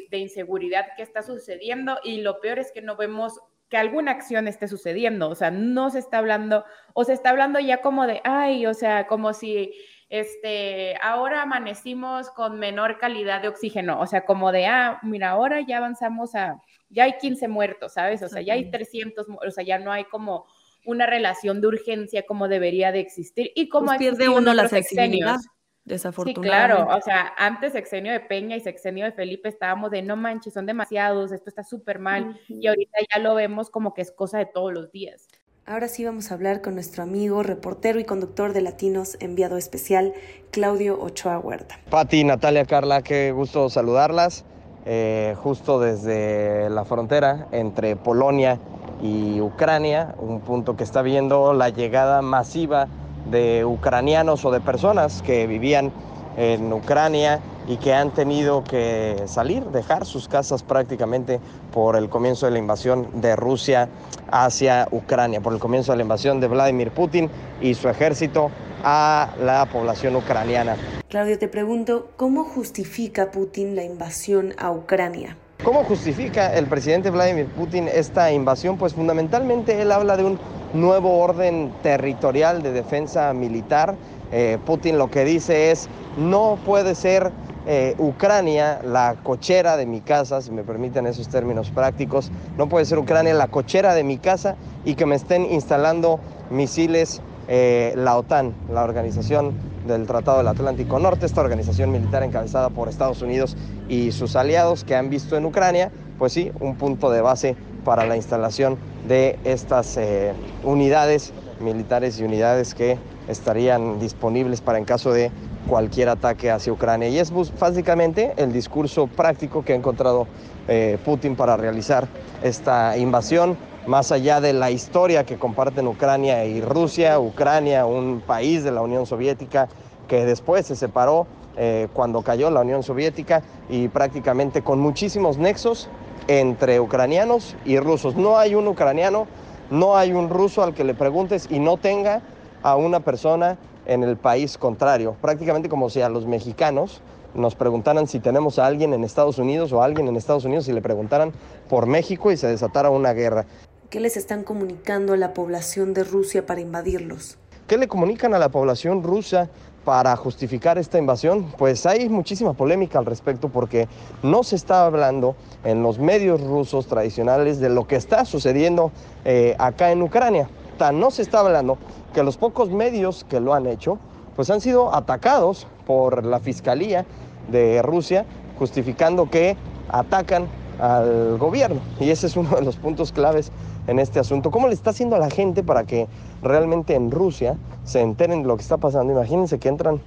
de 0.09 0.17
inseguridad 0.17 0.85
que 0.95 1.03
está 1.03 1.23
sucediendo 1.23 1.97
y 2.03 2.21
lo 2.21 2.39
peor 2.39 2.59
es 2.59 2.71
que 2.71 2.81
no 2.81 2.95
vemos 2.95 3.39
que 3.71 3.77
alguna 3.77 4.11
acción 4.11 4.47
esté 4.49 4.67
sucediendo, 4.67 5.29
o 5.29 5.35
sea, 5.35 5.49
no 5.49 5.89
se 5.89 5.99
está 5.99 6.17
hablando, 6.17 6.65
o 6.93 7.05
se 7.05 7.13
está 7.13 7.29
hablando 7.29 7.57
ya 7.59 7.81
como 7.81 8.05
de, 8.05 8.19
ay, 8.25 8.65
o 8.65 8.73
sea, 8.73 9.07
como 9.07 9.33
si 9.33 9.73
este, 10.09 10.97
ahora 11.01 11.41
amanecimos 11.43 12.29
con 12.31 12.59
menor 12.59 12.97
calidad 12.97 13.41
de 13.41 13.47
oxígeno, 13.47 14.01
o 14.01 14.05
sea, 14.07 14.25
como 14.25 14.51
de, 14.51 14.65
ah, 14.65 14.99
mira, 15.03 15.29
ahora 15.29 15.61
ya 15.61 15.77
avanzamos 15.77 16.35
a, 16.35 16.61
ya 16.89 17.05
hay 17.05 17.17
15 17.17 17.47
muertos, 17.47 17.93
¿sabes? 17.93 18.21
O 18.21 18.27
sea, 18.27 18.41
ya 18.41 18.55
hay 18.55 18.69
300, 18.69 19.25
o 19.29 19.51
sea, 19.51 19.63
ya 19.63 19.79
no 19.79 19.93
hay 19.93 20.03
como 20.03 20.45
una 20.85 21.05
relación 21.05 21.61
de 21.61 21.67
urgencia 21.67 22.23
como 22.25 22.47
debería 22.47 22.91
de 22.91 22.99
existir 22.99 23.51
y 23.55 23.69
como 23.69 23.87
pues 23.87 23.99
pierde 23.99 24.29
uno 24.29 24.53
la 24.53 24.67
flexibilidad. 24.67 25.37
Desafortunadamente. 25.83 26.75
Sí, 26.75 26.83
claro, 26.83 26.95
o 26.95 27.01
sea, 27.01 27.33
antes 27.37 27.73
sexenio 27.73 28.11
de 28.11 28.19
Peña 28.19 28.55
y 28.55 28.59
sexenio 28.59 29.03
de 29.03 29.13
Felipe 29.13 29.49
estábamos 29.49 29.89
de 29.89 30.03
no 30.03 30.15
manches, 30.15 30.53
son 30.53 30.67
demasiados, 30.67 31.31
esto 31.31 31.49
está 31.49 31.63
súper 31.63 31.97
mal, 31.97 32.39
y 32.47 32.67
ahorita 32.67 32.99
ya 33.11 33.19
lo 33.19 33.33
vemos 33.33 33.71
como 33.71 33.95
que 33.95 34.03
es 34.03 34.11
cosa 34.11 34.37
de 34.37 34.45
todos 34.45 34.71
los 34.71 34.91
días. 34.91 35.27
Ahora 35.65 35.87
sí 35.87 36.05
vamos 36.05 36.31
a 36.31 36.35
hablar 36.35 36.61
con 36.61 36.75
nuestro 36.75 37.01
amigo, 37.01 37.43
reportero 37.43 37.99
y 37.99 38.03
conductor 38.03 38.53
de 38.53 38.61
Latinos, 38.61 39.17
enviado 39.19 39.57
especial, 39.57 40.13
Claudio 40.51 40.99
Ochoa 40.99 41.39
Huerta. 41.39 41.79
Pati, 41.89 42.23
Natalia, 42.23 42.65
Carla, 42.65 43.01
qué 43.01 43.31
gusto 43.31 43.69
saludarlas. 43.69 44.45
Eh, 44.85 45.35
justo 45.37 45.79
desde 45.79 46.67
la 46.71 46.83
frontera 46.85 47.47
entre 47.51 47.95
Polonia 47.95 48.59
y 49.01 49.41
Ucrania, 49.41 50.15
un 50.19 50.41
punto 50.41 50.75
que 50.75 50.83
está 50.83 51.01
viendo 51.01 51.53
la 51.53 51.69
llegada 51.69 52.21
masiva 52.21 52.87
de 53.29 53.65
ucranianos 53.65 54.45
o 54.45 54.51
de 54.51 54.61
personas 54.61 55.21
que 55.21 55.47
vivían 55.47 55.91
en 56.37 56.71
Ucrania 56.71 57.39
y 57.67 57.77
que 57.77 57.93
han 57.93 58.11
tenido 58.11 58.63
que 58.63 59.23
salir, 59.25 59.65
dejar 59.65 60.05
sus 60.05 60.27
casas 60.27 60.63
prácticamente 60.63 61.39
por 61.71 61.95
el 61.95 62.09
comienzo 62.09 62.45
de 62.45 62.53
la 62.53 62.59
invasión 62.59 63.21
de 63.21 63.35
Rusia 63.35 63.89
hacia 64.31 64.87
Ucrania, 64.91 65.41
por 65.41 65.53
el 65.53 65.59
comienzo 65.59 65.91
de 65.91 65.97
la 65.97 66.03
invasión 66.03 66.39
de 66.39 66.47
Vladimir 66.47 66.91
Putin 66.91 67.29
y 67.61 67.73
su 67.73 67.89
ejército 67.89 68.49
a 68.83 69.29
la 69.39 69.67
población 69.71 70.15
ucraniana. 70.15 70.75
Claudio, 71.09 71.37
te 71.37 71.47
pregunto, 71.47 72.09
¿cómo 72.17 72.43
justifica 72.45 73.31
Putin 73.31 73.75
la 73.75 73.83
invasión 73.83 74.53
a 74.57 74.71
Ucrania? 74.71 75.37
¿Cómo 75.63 75.83
justifica 75.83 76.51
el 76.55 76.65
presidente 76.65 77.11
Vladimir 77.11 77.45
Putin 77.45 77.87
esta 77.87 78.31
invasión? 78.31 78.77
Pues 78.77 78.95
fundamentalmente 78.95 79.79
él 79.79 79.91
habla 79.91 80.17
de 80.17 80.23
un 80.23 80.39
nuevo 80.73 81.19
orden 81.19 81.71
territorial 81.83 82.63
de 82.63 82.71
defensa 82.71 83.31
militar. 83.33 83.93
Eh, 84.31 84.57
Putin 84.65 84.97
lo 84.97 85.11
que 85.11 85.23
dice 85.23 85.69
es, 85.69 85.87
no 86.17 86.57
puede 86.65 86.95
ser 86.95 87.31
eh, 87.67 87.93
Ucrania 87.99 88.79
la 88.83 89.17
cochera 89.21 89.77
de 89.77 89.85
mi 89.85 90.01
casa, 90.01 90.41
si 90.41 90.49
me 90.49 90.63
permiten 90.63 91.05
esos 91.05 91.27
términos 91.27 91.69
prácticos, 91.69 92.31
no 92.57 92.67
puede 92.67 92.85
ser 92.85 92.97
Ucrania 92.97 93.35
la 93.35 93.47
cochera 93.47 93.93
de 93.93 94.03
mi 94.03 94.17
casa 94.17 94.55
y 94.83 94.95
que 94.95 95.05
me 95.05 95.15
estén 95.15 95.45
instalando 95.45 96.19
misiles 96.49 97.21
eh, 97.47 97.93
la 97.95 98.17
OTAN, 98.17 98.55
la 98.73 98.81
Organización 98.83 99.53
del 99.91 100.07
Tratado 100.07 100.39
del 100.39 100.47
Atlántico 100.47 100.99
Norte, 100.99 101.25
esta 101.25 101.41
organización 101.41 101.91
militar 101.91 102.23
encabezada 102.23 102.69
por 102.69 102.89
Estados 102.89 103.21
Unidos 103.21 103.55
y 103.87 104.11
sus 104.11 104.35
aliados 104.35 104.83
que 104.83 104.95
han 104.95 105.09
visto 105.09 105.37
en 105.37 105.45
Ucrania, 105.45 105.91
pues 106.17 106.33
sí, 106.33 106.51
un 106.59 106.75
punto 106.75 107.11
de 107.11 107.21
base 107.21 107.55
para 107.83 108.05
la 108.05 108.15
instalación 108.15 108.77
de 109.07 109.39
estas 109.43 109.97
eh, 109.97 110.33
unidades 110.63 111.33
militares 111.59 112.19
y 112.19 112.23
unidades 112.23 112.73
que 112.73 112.97
estarían 113.27 113.99
disponibles 113.99 114.61
para 114.61 114.77
en 114.77 114.85
caso 114.85 115.11
de 115.11 115.31
cualquier 115.67 116.09
ataque 116.09 116.51
hacia 116.51 116.73
Ucrania. 116.73 117.09
Y 117.09 117.19
es 117.19 117.31
básicamente 117.59 118.33
el 118.37 118.51
discurso 118.51 119.07
práctico 119.07 119.63
que 119.63 119.73
ha 119.73 119.75
encontrado 119.75 120.27
eh, 120.67 120.97
Putin 121.03 121.35
para 121.35 121.57
realizar 121.57 122.07
esta 122.43 122.97
invasión, 122.97 123.57
más 123.87 124.11
allá 124.11 124.41
de 124.41 124.53
la 124.53 124.71
historia 124.71 125.25
que 125.25 125.37
comparten 125.37 125.87
Ucrania 125.87 126.45
y 126.45 126.61
Rusia, 126.61 127.19
Ucrania, 127.19 127.85
un 127.85 128.21
país 128.25 128.63
de 128.63 128.71
la 128.71 128.81
Unión 128.81 129.05
Soviética 129.05 129.69
que 130.07 130.25
después 130.25 130.67
se 130.67 130.75
separó 130.75 131.25
eh, 131.57 131.87
cuando 131.93 132.21
cayó 132.21 132.49
la 132.49 132.61
Unión 132.61 132.83
Soviética 132.83 133.41
y 133.69 133.87
prácticamente 133.87 134.61
con 134.61 134.79
muchísimos 134.79 135.37
nexos 135.37 135.89
entre 136.27 136.79
ucranianos 136.79 137.55
y 137.65 137.79
rusos. 137.79 138.15
No 138.15 138.37
hay 138.37 138.55
un 138.55 138.67
ucraniano, 138.67 139.25
no 139.69 139.97
hay 139.97 140.11
un 140.11 140.29
ruso 140.29 140.63
al 140.63 140.73
que 140.73 140.83
le 140.83 140.93
preguntes 140.93 141.47
y 141.49 141.59
no 141.59 141.77
tenga 141.77 142.21
a 142.63 142.75
una 142.75 142.99
persona 142.99 143.57
en 143.85 144.03
el 144.03 144.15
país 144.15 144.57
contrario. 144.57 145.15
Prácticamente 145.21 145.69
como 145.69 145.89
si 145.89 146.01
a 146.01 146.09
los 146.09 146.27
mexicanos 146.27 147.01
nos 147.33 147.55
preguntaran 147.55 148.07
si 148.07 148.19
tenemos 148.19 148.59
a 148.59 148.67
alguien 148.67 148.93
en 148.93 149.03
Estados 149.03 149.39
Unidos 149.39 149.71
o 149.71 149.81
a 149.81 149.85
alguien 149.85 150.07
en 150.07 150.15
Estados 150.15 150.45
Unidos 150.45 150.67
y 150.67 150.73
le 150.73 150.81
preguntaran 150.81 151.31
por 151.69 151.85
México 151.87 152.31
y 152.31 152.37
se 152.37 152.47
desatara 152.47 152.89
una 152.89 153.13
guerra. 153.13 153.45
¿Qué 153.91 153.99
les 153.99 154.15
están 154.15 154.43
comunicando 154.43 155.11
a 155.11 155.17
la 155.17 155.33
población 155.33 155.93
de 155.93 156.05
Rusia 156.05 156.45
para 156.45 156.61
invadirlos? 156.61 157.37
¿Qué 157.67 157.77
le 157.77 157.89
comunican 157.89 158.33
a 158.33 158.39
la 158.39 158.47
población 158.47 159.03
rusa 159.03 159.49
para 159.83 160.15
justificar 160.15 160.77
esta 160.77 160.97
invasión? 160.97 161.51
Pues 161.57 161.85
hay 161.85 162.07
muchísima 162.07 162.53
polémica 162.53 162.99
al 162.99 163.05
respecto 163.05 163.49
porque 163.49 163.89
no 164.23 164.43
se 164.43 164.55
está 164.55 164.85
hablando 164.85 165.35
en 165.65 165.83
los 165.83 165.99
medios 165.99 166.39
rusos 166.39 166.87
tradicionales 166.87 167.59
de 167.59 167.67
lo 167.67 167.85
que 167.85 167.97
está 167.97 168.23
sucediendo 168.23 168.93
eh, 169.25 169.57
acá 169.59 169.91
en 169.91 170.01
Ucrania. 170.03 170.47
Tan 170.77 170.97
no 170.97 171.11
se 171.11 171.23
está 171.23 171.41
hablando 171.41 171.77
que 172.13 172.23
los 172.23 172.37
pocos 172.37 172.69
medios 172.69 173.25
que 173.25 173.41
lo 173.41 173.53
han 173.53 173.65
hecho 173.65 173.99
pues 174.37 174.49
han 174.49 174.61
sido 174.61 174.95
atacados 174.95 175.67
por 175.85 176.25
la 176.25 176.39
Fiscalía 176.39 177.05
de 177.51 177.81
Rusia 177.81 178.25
justificando 178.57 179.29
que 179.29 179.57
atacan 179.89 180.47
al 180.81 181.37
gobierno. 181.37 181.79
Y 181.99 182.09
ese 182.09 182.25
es 182.25 182.35
uno 182.35 182.49
de 182.55 182.63
los 182.63 182.75
puntos 182.75 183.11
claves 183.11 183.51
en 183.87 183.99
este 183.99 184.19
asunto. 184.19 184.49
¿Cómo 184.49 184.67
le 184.67 184.73
está 184.73 184.89
haciendo 184.89 185.15
a 185.15 185.19
la 185.19 185.29
gente 185.29 185.63
para 185.63 185.83
que 185.83 186.07
realmente 186.41 186.95
en 186.95 187.11
Rusia 187.11 187.55
se 187.85 188.01
enteren 188.01 188.41
de 188.41 188.47
lo 188.47 188.57
que 188.57 188.63
está 188.63 188.77
pasando? 188.77 189.13
Imagínense 189.13 189.59
que 189.59 189.69
entran 189.69 190.01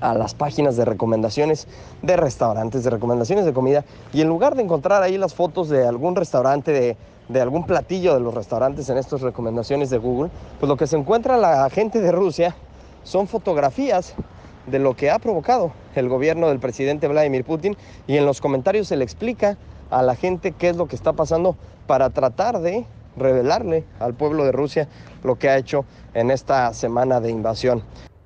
a 0.00 0.12
las 0.12 0.34
páginas 0.34 0.76
de 0.76 0.84
recomendaciones 0.84 1.66
de 2.02 2.16
restaurantes, 2.18 2.84
de 2.84 2.90
recomendaciones 2.90 3.46
de 3.46 3.54
comida, 3.54 3.84
y 4.12 4.20
en 4.20 4.28
lugar 4.28 4.54
de 4.54 4.62
encontrar 4.62 5.02
ahí 5.02 5.16
las 5.16 5.34
fotos 5.34 5.70
de 5.70 5.86
algún 5.86 6.14
restaurante, 6.14 6.72
de, 6.72 6.96
de 7.30 7.40
algún 7.40 7.64
platillo 7.64 8.12
de 8.12 8.20
los 8.20 8.34
restaurantes 8.34 8.90
en 8.90 8.98
estas 8.98 9.22
recomendaciones 9.22 9.88
de 9.88 9.96
Google, 9.96 10.30
pues 10.60 10.68
lo 10.68 10.76
que 10.76 10.86
se 10.86 10.98
encuentra 10.98 11.38
la 11.38 11.70
gente 11.70 12.02
de 12.02 12.12
Rusia 12.12 12.54
son 13.04 13.26
fotografías 13.26 14.14
de 14.66 14.78
lo 14.78 14.94
que 14.94 15.10
ha 15.10 15.18
provocado 15.18 15.72
el 15.94 16.10
gobierno 16.10 16.48
del 16.48 16.58
presidente 16.58 17.08
Vladimir 17.08 17.44
Putin 17.44 17.76
y 18.06 18.18
en 18.18 18.26
los 18.26 18.42
comentarios 18.42 18.88
se 18.88 18.96
le 18.96 19.04
explica 19.04 19.56
a 19.90 20.02
la 20.02 20.14
gente 20.14 20.52
qué 20.52 20.70
es 20.70 20.76
lo 20.76 20.86
que 20.86 20.96
está 20.96 21.12
pasando 21.12 21.56
para 21.86 22.10
tratar 22.10 22.60
de 22.60 22.86
revelarle 23.16 23.84
al 24.00 24.14
pueblo 24.14 24.44
de 24.44 24.52
Rusia 24.52 24.88
lo 25.22 25.36
que 25.36 25.48
ha 25.48 25.56
hecho 25.56 25.84
en 26.14 26.30
esta 26.30 26.72
semana 26.74 27.20
de 27.20 27.30
invasión. 27.30 27.82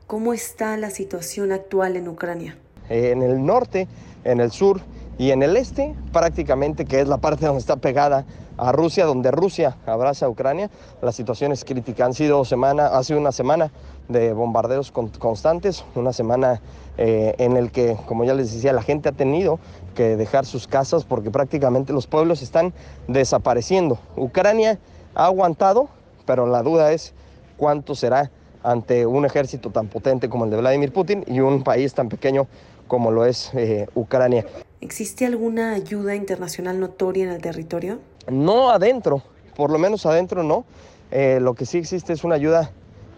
¿Cómo 0.06 0.32
está 0.32 0.76
la 0.76 0.90
situación 0.90 1.52
actual 1.52 1.96
en 1.96 2.08
Ucrania? 2.08 2.56
En 2.88 3.22
el 3.22 3.44
norte, 3.44 3.86
en 4.24 4.40
el 4.40 4.50
sur 4.50 4.80
y 5.18 5.32
en 5.32 5.42
el 5.42 5.56
este, 5.56 5.96
prácticamente, 6.12 6.84
que 6.84 7.00
es 7.00 7.08
la 7.08 7.18
parte 7.18 7.44
donde 7.44 7.58
está 7.58 7.76
pegada 7.76 8.24
a 8.56 8.70
Rusia, 8.70 9.04
donde 9.04 9.32
Rusia 9.32 9.76
abraza 9.84 10.26
a 10.26 10.28
Ucrania, 10.28 10.70
la 11.02 11.10
situación 11.10 11.50
es 11.50 11.64
crítica. 11.64 12.04
Han 12.04 12.14
sido 12.14 12.44
semana, 12.44 12.86
ha 12.86 13.02
sido 13.02 13.18
una 13.18 13.32
semana 13.32 13.72
de 14.08 14.32
bombardeos 14.32 14.92
constantes, 14.92 15.84
una 15.96 16.12
semana 16.12 16.60
eh, 16.98 17.34
en 17.38 17.56
el 17.56 17.72
que, 17.72 17.96
como 18.06 18.24
ya 18.24 18.34
les 18.34 18.52
decía, 18.52 18.72
la 18.72 18.82
gente 18.82 19.08
ha 19.08 19.12
tenido 19.12 19.58
que 19.96 20.16
dejar 20.16 20.46
sus 20.46 20.68
casas 20.68 21.04
porque 21.04 21.32
prácticamente 21.32 21.92
los 21.92 22.06
pueblos 22.06 22.40
están 22.40 22.72
desapareciendo. 23.08 23.98
Ucrania 24.16 24.78
ha 25.16 25.26
aguantado, 25.26 25.88
pero 26.26 26.46
la 26.46 26.62
duda 26.62 26.92
es 26.92 27.12
cuánto 27.56 27.96
será 27.96 28.30
ante 28.62 29.06
un 29.06 29.24
ejército 29.24 29.70
tan 29.70 29.88
potente 29.88 30.28
como 30.28 30.44
el 30.44 30.50
de 30.50 30.58
Vladimir 30.58 30.92
Putin 30.92 31.24
y 31.26 31.40
un 31.40 31.62
país 31.62 31.94
tan 31.94 32.08
pequeño 32.08 32.46
como 32.88 33.12
lo 33.12 33.24
es 33.24 33.52
eh, 33.54 33.86
Ucrania. 33.94 34.44
¿Existe 34.80 35.26
alguna 35.26 35.72
ayuda 35.72 36.14
internacional 36.16 36.80
notoria 36.80 37.24
en 37.24 37.30
el 37.30 37.40
territorio? 37.40 37.98
No 38.28 38.70
adentro, 38.70 39.22
por 39.54 39.70
lo 39.70 39.78
menos 39.78 40.06
adentro 40.06 40.42
no. 40.42 40.64
Eh, 41.10 41.38
lo 41.40 41.54
que 41.54 41.66
sí 41.66 41.78
existe 41.78 42.12
es 42.12 42.24
una 42.24 42.34
ayuda 42.34 42.72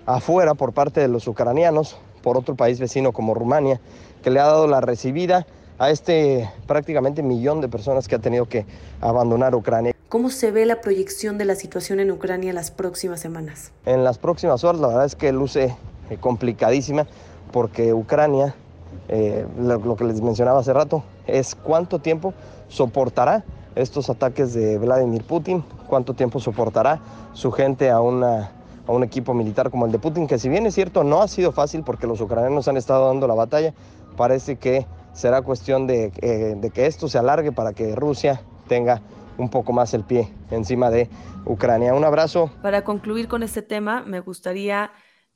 afuera 0.06 0.54
por 0.54 0.72
parte 0.72 1.00
de 1.00 1.08
los 1.08 1.26
ucranianos, 1.26 1.96
por 2.22 2.36
otro 2.36 2.54
país 2.54 2.78
vecino 2.78 3.12
como 3.12 3.34
Rumania, 3.34 3.80
que 4.22 4.30
le 4.30 4.40
ha 4.40 4.44
dado 4.44 4.66
la 4.66 4.80
recibida 4.80 5.46
a 5.78 5.90
este 5.90 6.48
prácticamente 6.66 7.22
millón 7.22 7.60
de 7.62 7.68
personas 7.68 8.06
que 8.06 8.14
ha 8.14 8.18
tenido 8.18 8.46
que 8.46 8.66
abandonar 9.00 9.54
Ucrania. 9.54 9.94
¿Cómo 10.10 10.28
se 10.30 10.50
ve 10.50 10.66
la 10.66 10.80
proyección 10.80 11.38
de 11.38 11.46
la 11.46 11.54
situación 11.54 12.00
en 12.00 12.10
Ucrania 12.10 12.52
las 12.52 12.70
próximas 12.70 13.20
semanas? 13.20 13.72
En 13.86 14.04
las 14.04 14.18
próximas 14.18 14.62
horas 14.62 14.80
la 14.80 14.88
verdad 14.88 15.04
es 15.06 15.14
que 15.14 15.32
luce 15.32 15.74
eh, 16.10 16.16
complicadísima 16.18 17.06
porque 17.52 17.94
Ucrania, 17.94 18.54
eh, 19.12 19.44
lo 19.58 19.96
que 19.96 20.04
les 20.04 20.20
mencionaba 20.20 20.60
hace 20.60 20.72
rato, 20.72 21.02
es 21.26 21.56
cuánto 21.56 21.98
tiempo 21.98 22.32
soportará 22.68 23.44
estos 23.74 24.08
ataques 24.08 24.54
de 24.54 24.78
Vladimir 24.78 25.24
Putin, 25.24 25.64
cuánto 25.88 26.14
tiempo 26.14 26.38
soportará 26.38 27.00
su 27.32 27.50
gente 27.50 27.90
a, 27.90 28.00
una, 28.00 28.52
a 28.86 28.92
un 28.92 29.02
equipo 29.02 29.34
militar 29.34 29.70
como 29.70 29.86
el 29.86 29.90
de 29.90 29.98
Putin, 29.98 30.28
que 30.28 30.38
si 30.38 30.48
bien 30.48 30.64
es 30.64 30.74
cierto 30.74 31.02
no 31.02 31.22
ha 31.22 31.28
sido 31.28 31.50
fácil 31.50 31.82
porque 31.82 32.06
los 32.06 32.20
ucranianos 32.20 32.68
han 32.68 32.76
estado 32.76 33.08
dando 33.08 33.26
la 33.26 33.34
batalla, 33.34 33.74
parece 34.16 34.56
que 34.56 34.86
será 35.12 35.42
cuestión 35.42 35.88
de, 35.88 36.12
eh, 36.22 36.54
de 36.56 36.70
que 36.70 36.86
esto 36.86 37.08
se 37.08 37.18
alargue 37.18 37.50
para 37.50 37.72
que 37.72 37.96
Rusia 37.96 38.42
tenga 38.68 39.02
un 39.38 39.48
poco 39.48 39.72
más 39.72 39.92
el 39.92 40.04
pie 40.04 40.32
encima 40.52 40.88
de 40.90 41.08
Ucrania. 41.46 41.94
Un 41.94 42.04
abrazo. 42.04 42.50
Para 42.62 42.84
concluir 42.84 43.26
con 43.26 43.42
este 43.42 43.62
tema, 43.62 44.04
me 44.06 44.20
gustaría 44.20 44.92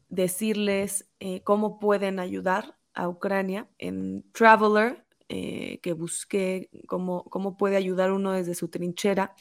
decirles 0.09 1.11
eh, 1.19 1.43
cómo 1.43 1.81
pueden 1.81 2.21
ayudar 2.21 2.77
a 2.95 3.09
Ucrania 3.09 3.69
en 3.79 4.25
Traveler, 4.33 5.05
eh, 5.29 5.81
que 5.83 5.93
busque 5.93 6.71
cómo, 6.87 7.25
cómo 7.25 7.57
puede 7.57 7.77
ayudar 7.77 8.13
uno 8.13 8.33
desde 8.33 8.55
su 8.55 8.69
trinchera. 8.69 9.35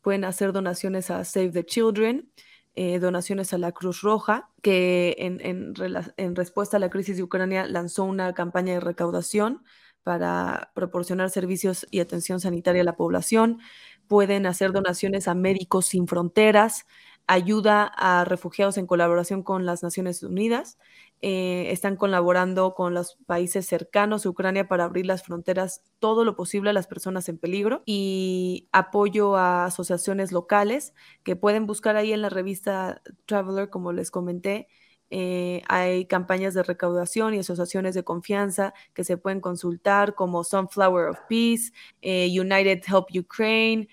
Pueden 0.00 0.24
hacer 0.24 0.52
donaciones 0.52 1.10
a 1.10 1.24
Save 1.24 1.50
the 1.50 1.64
Children, 1.64 2.30
eh, 2.74 2.98
donaciones 2.98 3.52
a 3.52 3.58
la 3.58 3.72
Cruz 3.72 4.02
Roja, 4.02 4.50
que 4.62 5.16
en, 5.18 5.40
en, 5.40 5.74
en, 6.16 6.36
respuesta 6.36 6.76
a 6.76 6.80
la 6.80 6.90
crisis 6.90 7.16
de 7.16 7.22
Ucrania 7.22 7.66
lanzó 7.66 8.04
una 8.04 8.32
campaña 8.32 8.74
de 8.74 8.80
recaudación 8.80 9.62
para 10.02 10.72
proporcionar 10.74 11.30
servicios 11.30 11.86
y 11.90 12.00
atención 12.00 12.40
sanitaria 12.40 12.82
a 12.82 12.84
la 12.84 12.96
población. 12.96 13.60
Pueden 14.08 14.46
hacer 14.46 14.72
donaciones 14.72 15.28
a 15.28 15.34
Médicos 15.34 15.86
Sin 15.86 16.06
Fronteras, 16.06 16.84
ayuda 17.26 17.84
a 17.84 18.24
refugiados 18.24 18.78
en 18.78 18.86
colaboración 18.86 19.42
con 19.42 19.66
las 19.66 19.82
Naciones 19.82 20.22
Unidas 20.22 20.78
eh, 21.26 21.70
están 21.72 21.96
colaborando 21.96 22.74
con 22.74 22.92
los 22.92 23.16
países 23.24 23.64
cercanos 23.64 24.26
a 24.26 24.28
Ucrania 24.28 24.68
para 24.68 24.84
abrir 24.84 25.06
las 25.06 25.22
fronteras 25.22 25.82
todo 25.98 26.22
lo 26.22 26.36
posible 26.36 26.68
a 26.68 26.72
las 26.74 26.86
personas 26.86 27.30
en 27.30 27.38
peligro 27.38 27.82
y 27.86 28.68
apoyo 28.72 29.34
a 29.36 29.64
asociaciones 29.64 30.32
locales 30.32 30.92
que 31.22 31.34
pueden 31.34 31.66
buscar 31.66 31.96
ahí 31.96 32.12
en 32.12 32.20
la 32.20 32.28
revista 32.28 33.00
Traveler, 33.24 33.70
como 33.70 33.94
les 33.94 34.10
comenté. 34.10 34.68
Eh, 35.08 35.62
hay 35.66 36.04
campañas 36.04 36.52
de 36.52 36.62
recaudación 36.62 37.32
y 37.32 37.38
asociaciones 37.38 37.94
de 37.94 38.04
confianza 38.04 38.74
que 38.92 39.04
se 39.04 39.16
pueden 39.16 39.40
consultar 39.40 40.14
como 40.14 40.44
Sunflower 40.44 41.08
of 41.08 41.18
Peace, 41.26 41.72
eh, 42.02 42.28
United 42.38 42.82
Help 42.86 43.06
Ukraine, 43.18 43.88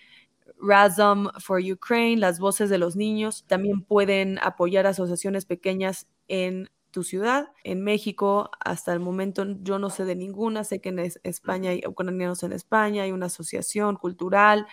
Razum 0.61 1.29
for 1.39 1.59
Ukraine, 1.59 2.17
las 2.17 2.39
voces 2.39 2.69
de 2.69 2.77
los 2.77 2.95
niños. 2.95 3.45
También 3.47 3.81
pueden 3.83 4.39
apoyar 4.41 4.87
asociaciones 4.87 5.45
pequeñas 5.45 6.07
en 6.27 6.69
tu 6.91 7.03
ciudad. 7.03 7.47
En 7.63 7.83
México, 7.83 8.51
hasta 8.59 8.93
el 8.93 8.99
momento, 8.99 9.45
yo 9.61 9.79
no 9.79 9.89
sé 9.89 10.05
de 10.05 10.15
ninguna. 10.15 10.63
Sé 10.63 10.79
que 10.81 10.89
en 10.89 10.99
España 11.23 11.71
hay 11.71 11.81
ucranianos 11.87 12.43
en 12.43 12.53
España, 12.53 13.03
hay 13.03 13.11
una 13.11 13.27
asociación 13.27 13.95
cultural, 13.95 14.67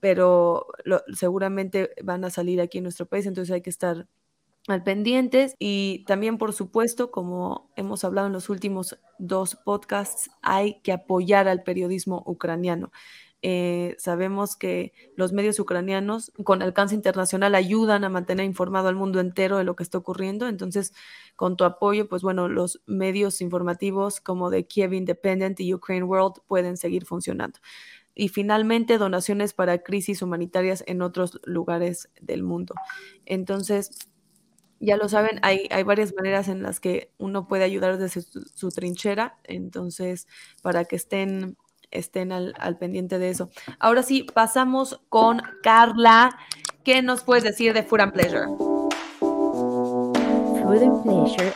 pero 0.00 0.66
seguramente 1.14 1.90
van 2.02 2.24
a 2.24 2.30
salir 2.30 2.60
aquí 2.60 2.78
en 2.78 2.84
nuestro 2.84 3.06
país, 3.06 3.26
entonces 3.26 3.52
hay 3.54 3.62
que 3.62 3.70
estar 3.70 4.06
al 4.68 4.82
pendientes 4.82 5.54
y 5.58 6.04
también 6.06 6.38
por 6.38 6.52
supuesto 6.52 7.10
como 7.10 7.70
hemos 7.76 8.04
hablado 8.04 8.26
en 8.26 8.32
los 8.32 8.48
últimos 8.48 8.98
dos 9.18 9.56
podcasts 9.64 10.30
hay 10.42 10.80
que 10.80 10.92
apoyar 10.92 11.46
al 11.48 11.62
periodismo 11.62 12.22
ucraniano 12.26 12.90
eh, 13.48 13.94
sabemos 14.00 14.56
que 14.56 14.92
los 15.14 15.32
medios 15.32 15.60
ucranianos 15.60 16.32
con 16.42 16.62
alcance 16.62 16.96
internacional 16.96 17.54
ayudan 17.54 18.02
a 18.02 18.08
mantener 18.08 18.44
informado 18.44 18.88
al 18.88 18.96
mundo 18.96 19.20
entero 19.20 19.56
de 19.56 19.62
lo 19.62 19.76
que 19.76 19.84
está 19.84 19.98
ocurriendo. 19.98 20.48
Entonces, 20.48 20.94
con 21.36 21.56
tu 21.56 21.62
apoyo, 21.62 22.08
pues 22.08 22.22
bueno, 22.22 22.48
los 22.48 22.82
medios 22.86 23.40
informativos 23.40 24.20
como 24.20 24.50
de 24.50 24.66
Kiev 24.66 24.94
Independent 24.94 25.60
y 25.60 25.72
Ukraine 25.72 26.02
World 26.02 26.40
pueden 26.48 26.76
seguir 26.76 27.04
funcionando. 27.04 27.60
Y 28.16 28.30
finalmente, 28.30 28.98
donaciones 28.98 29.52
para 29.52 29.78
crisis 29.78 30.22
humanitarias 30.22 30.82
en 30.88 31.00
otros 31.00 31.38
lugares 31.44 32.10
del 32.20 32.42
mundo. 32.42 32.74
Entonces, 33.26 34.08
ya 34.80 34.96
lo 34.96 35.08
saben, 35.08 35.38
hay, 35.42 35.68
hay, 35.70 35.84
varias 35.84 36.12
maneras 36.16 36.48
en 36.48 36.64
las 36.64 36.80
que 36.80 37.12
uno 37.16 37.46
puede 37.46 37.62
ayudar 37.62 37.96
desde 37.96 38.22
su 38.22 38.70
trinchera. 38.70 39.38
Entonces, 39.44 40.26
para 40.62 40.84
que 40.84 40.96
estén 40.96 41.56
estén 41.90 42.32
al, 42.32 42.54
pendiente 42.78 43.18
de 43.18 43.30
eso. 43.30 43.50
Ahora 43.78 44.02
sí, 44.02 44.26
pasamos 44.34 45.00
con 45.08 45.42
Carla. 45.62 46.36
¿Qué 46.84 47.02
nos 47.02 47.24
puedes 47.24 47.44
decir 47.44 47.72
de 47.72 47.82
Food 47.82 48.00
and 48.00 48.12
Pleasure? 48.12 48.46
Food 50.62 50.82
and 50.82 51.02
Pleasure. 51.02 51.52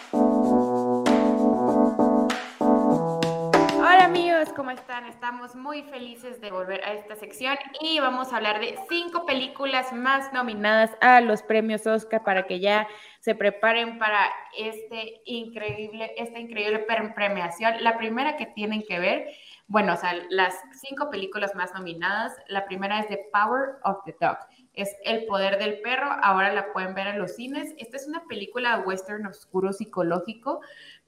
Hola 3.79 4.05
amigos, 4.05 4.53
¿cómo 4.55 4.71
están? 4.71 5.07
Estamos 5.07 5.55
muy 5.55 5.83
felices 5.83 6.41
de 6.41 6.51
volver 6.51 6.83
a 6.85 6.95
esta 6.95 7.17
sección 7.17 7.57
y 7.81 8.01
vamos 8.01 8.33
a 8.33 8.37
hablar 8.37 8.61
de 8.61 8.77
cinco 8.89 9.27
películas 9.27 9.93
más 9.93 10.33
nominadas 10.33 10.91
a 11.01 11.21
los 11.21 11.43
premios 11.43 11.87
Oscar 11.87 12.23
para 12.25 12.47
que 12.47 12.61
ya 12.61 12.87
se 13.21 13.35
preparen 13.35 13.99
para 13.99 14.31
este 14.57 15.21
increíble, 15.25 16.13
esta 16.17 16.39
increíble 16.39 16.87
premiación. 17.15 17.83
La 17.83 17.99
primera 17.99 18.37
que 18.37 18.47
tienen 18.47 18.83
que 18.83 18.99
ver 18.99 19.29
bueno, 19.71 19.95
o 19.95 19.97
sea, 19.97 20.15
las 20.31 20.53
cinco 20.73 21.11
películas 21.11 21.55
más 21.55 21.73
nominadas, 21.73 22.37
la 22.49 22.65
primera 22.65 22.99
es 22.99 23.07
The 23.07 23.29
Power 23.33 23.77
of 23.85 23.99
the 24.05 24.17
Dog, 24.21 24.37
es 24.75 24.97
El 25.05 25.27
Poder 25.27 25.61
del 25.61 25.81
Perro, 25.81 26.11
ahora 26.25 26.53
la 26.53 26.73
pueden 26.73 26.93
ver 26.93 27.07
en 27.07 27.21
los 27.21 27.37
cines. 27.37 27.73
Esta 27.79 27.97
es 27.97 28.09
una 28.09 28.25
película 28.25 28.81
western 28.81 29.27
oscuro 29.27 29.73
psicológico 29.73 30.61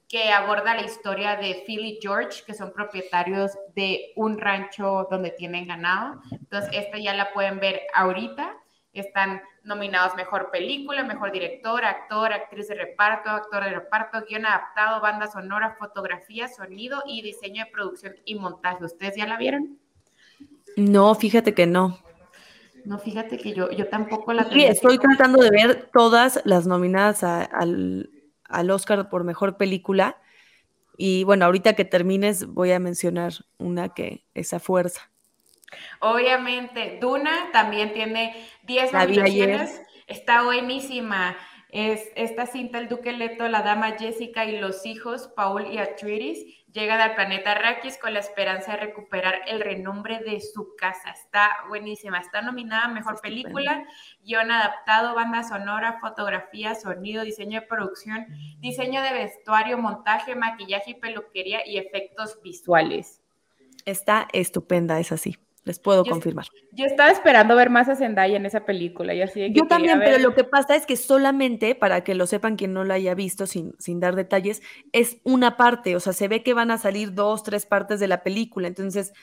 que 0.07 0.31
aborda 0.31 0.75
la 0.75 0.83
historia 0.83 1.35
de 1.35 1.63
Phil 1.67 1.85
y 1.85 1.99
George, 2.01 2.43
que 2.45 2.53
son 2.53 2.71
propietarios 2.71 3.51
de 3.75 4.13
un 4.15 4.39
rancho 4.39 5.09
donde 5.11 5.31
tienen 5.31 5.67
ganado. 5.67 6.21
Entonces, 6.31 6.69
esta 6.73 6.97
ya 6.99 7.13
la 7.13 7.33
pueden 7.33 7.59
ver 7.59 7.81
ahorita. 7.93 8.55
Están 8.93 9.41
nominados 9.63 10.15
Mejor 10.15 10.51
Película, 10.51 11.03
Mejor 11.03 11.31
Director, 11.31 11.83
Actor, 11.85 12.33
Actriz 12.33 12.67
de 12.67 12.75
Reparto, 12.75 13.29
Actor 13.29 13.63
de 13.63 13.71
Reparto, 13.71 14.23
Guión 14.27 14.45
Adaptado, 14.45 15.01
Banda 15.01 15.27
Sonora, 15.27 15.75
Fotografía, 15.79 16.47
Sonido 16.47 17.01
y 17.05 17.21
Diseño 17.21 17.65
de 17.65 17.71
Producción 17.71 18.15
y 18.25 18.35
Montaje. 18.35 18.83
¿Ustedes 18.83 19.15
ya 19.15 19.25
la 19.25 19.37
vieron? 19.37 19.77
No, 20.75 21.15
fíjate 21.15 21.53
que 21.53 21.65
no. 21.65 21.99
No, 22.85 22.99
fíjate 22.99 23.37
que 23.37 23.53
yo, 23.53 23.71
yo 23.71 23.87
tampoco 23.87 24.33
la 24.33 24.43
Sí, 24.49 24.65
estoy 24.65 24.97
tratando 24.97 25.41
de 25.41 25.51
ver 25.51 25.89
todas 25.93 26.41
las 26.43 26.67
nominadas 26.67 27.23
al, 27.23 28.09
al 28.43 28.71
Oscar 28.71 29.09
por 29.09 29.23
Mejor 29.23 29.55
Película. 29.55 30.17
Y 30.97 31.23
bueno, 31.23 31.45
ahorita 31.45 31.73
que 31.73 31.85
termines 31.85 32.45
voy 32.45 32.71
a 32.71 32.79
mencionar 32.79 33.33
una 33.57 33.89
que 33.89 34.25
es 34.33 34.53
a 34.53 34.59
fuerza. 34.59 35.12
Obviamente, 35.99 36.97
Duna 37.01 37.49
también 37.51 37.93
tiene 37.93 38.35
10 38.63 38.93
nominaciones. 38.93 39.81
Está 40.07 40.43
buenísima. 40.43 41.37
Es 41.73 42.11
esta 42.15 42.45
cinta, 42.45 42.77
El 42.77 42.87
Duque 42.87 43.13
Leto, 43.13 43.47
la 43.47 43.63
dama 43.63 43.93
Jessica 43.97 44.45
y 44.45 44.59
los 44.59 44.85
hijos, 44.85 45.31
Paul 45.35 45.65
y 45.73 45.79
Atreides, 45.79 46.45
llegan 46.71 47.01
al 47.01 47.15
planeta 47.15 47.53
Arrakis 47.53 47.97
con 47.97 48.13
la 48.13 48.19
esperanza 48.19 48.73
de 48.73 48.77
recuperar 48.77 49.41
el 49.47 49.59
renombre 49.59 50.19
de 50.19 50.39
su 50.39 50.75
casa. 50.77 51.09
Está 51.09 51.49
buenísima. 51.69 52.19
Está 52.19 52.43
nominada 52.43 52.83
a 52.83 52.87
Mejor 52.89 53.19
Película, 53.21 53.87
guion 54.23 54.51
adaptado, 54.51 55.15
banda 55.15 55.41
sonora, 55.41 55.97
fotografía, 55.99 56.75
sonido, 56.75 57.23
diseño 57.23 57.61
de 57.61 57.65
producción, 57.65 58.27
diseño 58.59 59.01
de 59.01 59.13
vestuario, 59.13 59.79
montaje, 59.79 60.35
maquillaje 60.35 60.91
y 60.91 60.95
peluquería 60.99 61.65
y 61.65 61.79
efectos 61.79 62.39
visuales. 62.43 63.19
Está 63.85 64.27
estupenda, 64.31 64.99
es 64.99 65.11
así 65.11 65.39
les 65.65 65.79
puedo 65.79 66.03
confirmar. 66.03 66.45
Yo 66.71 66.85
estaba 66.85 67.09
esperando 67.09 67.55
ver 67.55 67.69
más 67.69 67.87
a 67.87 67.95
Zendaya 67.95 68.35
en 68.35 68.45
esa 68.45 68.65
película 68.65 69.13
y 69.13 69.21
así. 69.21 69.51
yo 69.53 69.65
también, 69.67 69.99
pero 69.99 70.17
lo 70.19 70.35
que 70.35 70.43
pasa 70.43 70.75
es 70.75 70.85
que 70.85 70.97
solamente, 70.97 71.75
para 71.75 72.03
que 72.03 72.15
lo 72.15 72.27
sepan 72.27 72.55
quien 72.55 72.73
no 72.73 72.83
la 72.83 72.95
haya 72.95 73.15
visto 73.15 73.47
sin, 73.47 73.73
sin 73.79 73.99
dar 73.99 74.15
detalles, 74.15 74.61
es 74.91 75.17
una 75.23 75.55
parte, 75.57 75.95
o 75.95 75.99
sea, 75.99 76.13
se 76.13 76.27
ve 76.27 76.43
que 76.43 76.53
van 76.53 76.71
a 76.71 76.77
salir 76.77 77.13
dos, 77.13 77.43
tres 77.43 77.65
partes 77.65 77.99
de 77.99 78.07
la 78.07 78.23
película, 78.23 78.67
entonces 78.67 79.13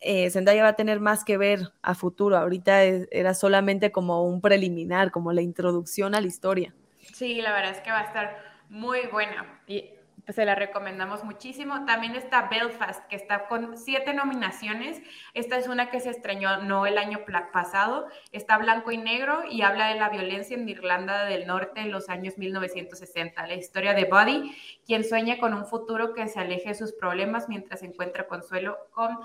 eh, 0.00 0.30
Zendaya 0.30 0.62
va 0.62 0.70
a 0.70 0.76
tener 0.76 1.00
más 1.00 1.24
que 1.24 1.38
ver 1.38 1.72
a 1.82 1.94
futuro, 1.94 2.36
ahorita 2.36 2.82
era 2.82 3.34
solamente 3.34 3.92
como 3.92 4.24
un 4.24 4.40
preliminar, 4.40 5.10
como 5.10 5.32
la 5.32 5.42
introducción 5.42 6.14
a 6.14 6.20
la 6.20 6.26
historia. 6.26 6.74
Sí, 7.14 7.40
la 7.40 7.52
verdad 7.52 7.72
es 7.72 7.80
que 7.80 7.90
va 7.90 8.00
a 8.00 8.04
estar 8.04 8.36
muy 8.68 9.06
buena. 9.12 9.60
Y 9.66 9.90
se 10.32 10.44
la 10.44 10.54
recomendamos 10.54 11.22
muchísimo. 11.24 11.84
También 11.84 12.16
está 12.16 12.48
Belfast, 12.48 13.06
que 13.06 13.16
está 13.16 13.46
con 13.46 13.76
siete 13.78 14.12
nominaciones. 14.12 15.00
Esta 15.34 15.56
es 15.56 15.68
una 15.68 15.88
que 15.90 16.00
se 16.00 16.10
estrenó 16.10 16.62
no 16.62 16.86
el 16.86 16.98
año 16.98 17.20
pasado. 17.52 18.08
Está 18.32 18.58
blanco 18.58 18.90
y 18.90 18.98
negro 18.98 19.44
y 19.48 19.62
habla 19.62 19.88
de 19.88 20.00
la 20.00 20.08
violencia 20.08 20.56
en 20.56 20.68
Irlanda 20.68 21.26
del 21.26 21.46
Norte 21.46 21.80
en 21.80 21.92
los 21.92 22.08
años 22.08 22.38
1960. 22.38 23.46
La 23.46 23.54
historia 23.54 23.94
de 23.94 24.04
Buddy, 24.04 24.52
quien 24.84 25.04
sueña 25.04 25.38
con 25.38 25.54
un 25.54 25.64
futuro 25.64 26.12
que 26.12 26.26
se 26.26 26.40
aleje 26.40 26.70
de 26.70 26.74
sus 26.74 26.92
problemas 26.92 27.48
mientras 27.48 27.82
encuentra 27.82 28.26
consuelo 28.26 28.76
con 28.90 29.18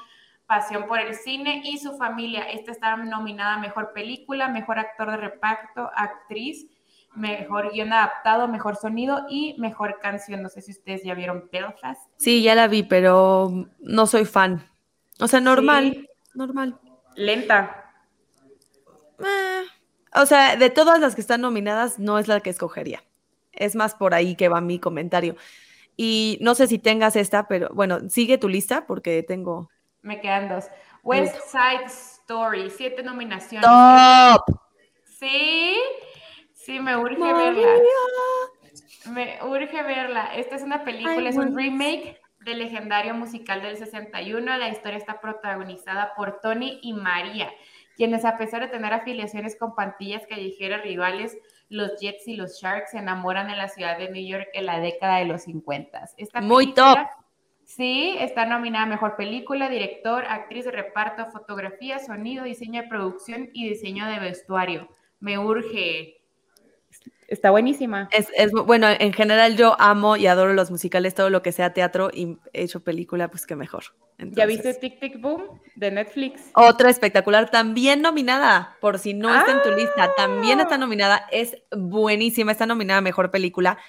pasión 0.45 0.85
por 0.85 0.99
el 0.99 1.15
cine 1.15 1.61
y 1.63 1.79
su 1.79 1.97
familia. 1.97 2.43
Esta 2.43 2.71
está 2.71 2.95
nominada 2.95 3.55
a 3.55 3.59
Mejor 3.59 3.91
Película, 3.93 4.49
Mejor 4.49 4.77
Actor 4.77 5.11
de 5.11 5.17
Reparto, 5.17 5.89
Actriz 5.95 6.67
mejor 7.13 7.71
guion 7.71 7.93
adaptado, 7.93 8.47
mejor 8.47 8.75
sonido 8.75 9.25
y 9.29 9.55
mejor 9.59 9.99
canción. 9.99 10.41
No 10.41 10.49
sé 10.49 10.61
si 10.61 10.71
ustedes 10.71 11.03
ya 11.03 11.13
vieron 11.13 11.49
Belfast. 11.51 12.01
Sí, 12.17 12.41
ya 12.41 12.55
la 12.55 12.67
vi, 12.67 12.83
pero 12.83 13.67
no 13.79 14.07
soy 14.07 14.25
fan. 14.25 14.69
O 15.19 15.27
sea, 15.27 15.39
normal, 15.39 16.09
normal. 16.33 16.79
Lenta. 17.15 17.93
Eh, 19.19 19.63
o 20.13 20.25
sea, 20.25 20.55
de 20.55 20.69
todas 20.69 20.99
las 20.99 21.15
que 21.15 21.21
están 21.21 21.41
nominadas, 21.41 21.99
no 21.99 22.17
es 22.19 22.27
la 22.27 22.39
que 22.39 22.49
escogería. 22.49 23.03
Es 23.51 23.75
más 23.75 23.95
por 23.95 24.13
ahí 24.13 24.35
que 24.35 24.49
va 24.49 24.61
mi 24.61 24.79
comentario. 24.79 25.35
Y 25.97 26.37
no 26.41 26.55
sé 26.55 26.67
si 26.67 26.79
tengas 26.79 27.15
esta, 27.15 27.47
pero 27.47 27.69
bueno, 27.73 28.09
sigue 28.09 28.37
tu 28.37 28.49
lista 28.49 28.85
porque 28.87 29.23
tengo. 29.23 29.69
Me 30.01 30.19
quedan 30.19 30.49
dos. 30.49 30.65
West 31.03 31.35
Side 31.51 31.85
Story, 31.85 32.69
siete 32.69 33.03
nominaciones. 33.03 33.69
¡Top! 33.69 34.59
Sí. 35.05 35.77
Sí, 36.63 36.79
me 36.79 36.95
urge 36.95 37.17
verla. 37.21 37.69
Me 39.11 39.39
urge 39.43 39.83
verla. 39.83 40.35
Esta 40.35 40.55
es 40.55 40.61
una 40.61 40.83
película, 40.83 41.27
es 41.27 41.35
un 41.35 41.55
remake 41.57 42.19
del 42.41 42.59
legendario 42.59 43.15
musical 43.15 43.61
del 43.61 43.77
61. 43.77 44.57
La 44.57 44.69
historia 44.69 44.97
está 44.97 45.19
protagonizada 45.19 46.13
por 46.15 46.39
Tony 46.41 46.79
y 46.83 46.93
María, 46.93 47.51
quienes 47.95 48.25
a 48.25 48.37
pesar 48.37 48.61
de 48.61 48.67
tener 48.67 48.93
afiliaciones 48.93 49.57
con 49.57 49.75
pantillas 49.75 50.25
callejeras 50.27 50.83
rivales, 50.83 51.37
los 51.69 51.99
Jets 51.99 52.27
y 52.27 52.35
los 52.35 52.61
Sharks 52.61 52.91
se 52.91 52.99
enamoran 52.99 53.49
en 53.49 53.57
la 53.57 53.67
ciudad 53.67 53.97
de 53.97 54.11
New 54.11 54.25
York 54.25 54.47
en 54.53 54.67
la 54.67 54.79
década 54.79 55.17
de 55.17 55.25
los 55.25 55.43
50. 55.43 56.09
Esta 56.17 56.41
Muy 56.41 56.73
top. 56.73 56.99
Sí, 57.63 58.17
está 58.19 58.45
nominada 58.45 58.83
a 58.83 58.89
Mejor 58.89 59.15
Película, 59.15 59.69
Director, 59.69 60.25
Actriz 60.25 60.65
de 60.65 60.71
Reparto, 60.71 61.27
Fotografía, 61.31 61.99
Sonido, 61.99 62.43
Diseño 62.43 62.81
de 62.81 62.87
Producción 62.89 63.49
y 63.53 63.69
Diseño 63.69 64.05
de 64.07 64.19
Vestuario. 64.19 64.89
Me 65.21 65.39
urge 65.39 66.20
está 67.31 67.49
buenísima. 67.49 68.09
Es, 68.11 68.51
bueno, 68.51 68.87
en 68.89 69.13
general 69.13 69.55
yo 69.55 69.75
amo 69.79 70.17
y 70.17 70.27
adoro 70.27 70.53
los 70.53 70.69
musicales, 70.69 71.15
todo 71.15 71.29
lo 71.29 71.41
que 71.41 71.53
sea 71.53 71.73
teatro 71.73 72.11
y 72.13 72.37
he 72.53 72.63
hecho 72.63 72.83
película, 72.83 73.29
pues 73.29 73.45
que 73.45 73.55
mejor. 73.55 73.83
¿Ya 74.17 74.45
viste 74.45 74.73
Tic 74.75 74.99
Tic 74.99 75.19
Boom 75.19 75.61
de 75.75 75.91
Netflix? 75.91 76.51
Otra 76.53 76.89
espectacular, 76.89 77.49
también 77.49 78.01
nominada, 78.01 78.77
por 78.81 78.99
si 78.99 79.13
no 79.13 79.33
está 79.33 79.51
en 79.51 79.63
tu 79.63 79.71
lista, 79.71 80.11
también 80.15 80.59
está 80.59 80.75
ah. 80.75 80.79
nominada, 80.79 81.25
es 81.31 81.57
buenísima, 81.75 82.51
está 82.51 82.65
nominada 82.65 82.99
a 82.99 83.01
Mejor 83.01 83.31
Película 83.31 83.79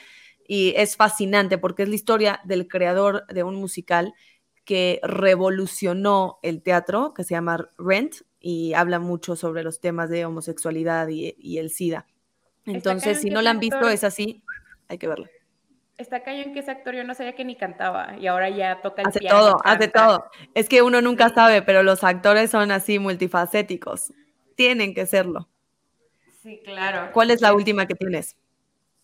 y 0.47 0.73
es 0.77 0.97
fascinante 0.97 1.59
porque 1.59 1.83
es 1.83 1.89
la 1.89 1.97
historia 1.97 2.41
del 2.45 2.69
creador 2.69 3.27
de 3.27 3.43
un 3.43 3.57
musical 3.57 4.15
que 4.65 5.01
revolucionó 5.03 6.39
el 6.43 6.63
teatro, 6.63 7.13
que 7.13 7.25
se 7.25 7.35
llama 7.35 7.69
Rent, 7.77 8.15
y 8.39 8.73
habla 8.75 9.01
mucho 9.01 9.35
sobre 9.35 9.65
los 9.65 9.81
temas 9.81 10.09
de 10.09 10.25
homosexualidad 10.25 11.09
y, 11.09 11.35
y 11.39 11.59
el 11.59 11.71
SIDA. 11.71 12.07
Entonces, 12.67 13.21
si 13.21 13.31
no 13.31 13.43
la 13.43 13.51
han 13.51 13.59
visto, 13.59 13.89
es 13.89 14.05
así, 14.05 14.43
hay 14.89 14.99
que 14.99 15.09
verla. 15.09 15.29
está 15.99 16.23
cañón 16.23 16.53
que 16.53 16.61
ese 16.61 16.71
actor 16.71 16.95
yo 16.95 17.05
no 17.05 17.15
sabía 17.15 17.35
que 17.35 17.45
ni 17.45 17.57
cantaba 17.57 18.17
y 18.19 18.27
ahora 18.27 18.51
ya 18.51 18.81
toca 18.83 19.03
el 19.03 19.09
hace 19.09 19.21
piano. 19.21 19.39
todo, 19.39 19.61
hace 19.65 19.89
todo. 19.89 20.31
Es 20.55 20.69
que 20.69 20.83
uno 20.83 21.01
nunca 21.01 21.29
sabe, 21.29 21.63
pero 21.63 21.83
los 21.83 22.05
actores 22.05 22.51
son 22.51 22.71
así 22.71 22.99
multifacéticos. 22.99 24.13
Tienen 24.57 24.95
que 24.95 25.07
serlo. 25.07 25.49
Sí, 26.43 26.61
claro. 26.65 27.11
¿Cuál 27.13 27.31
es 27.31 27.41
la 27.41 27.55
última 27.55 27.87
que 27.87 27.95
tienes? 27.95 28.37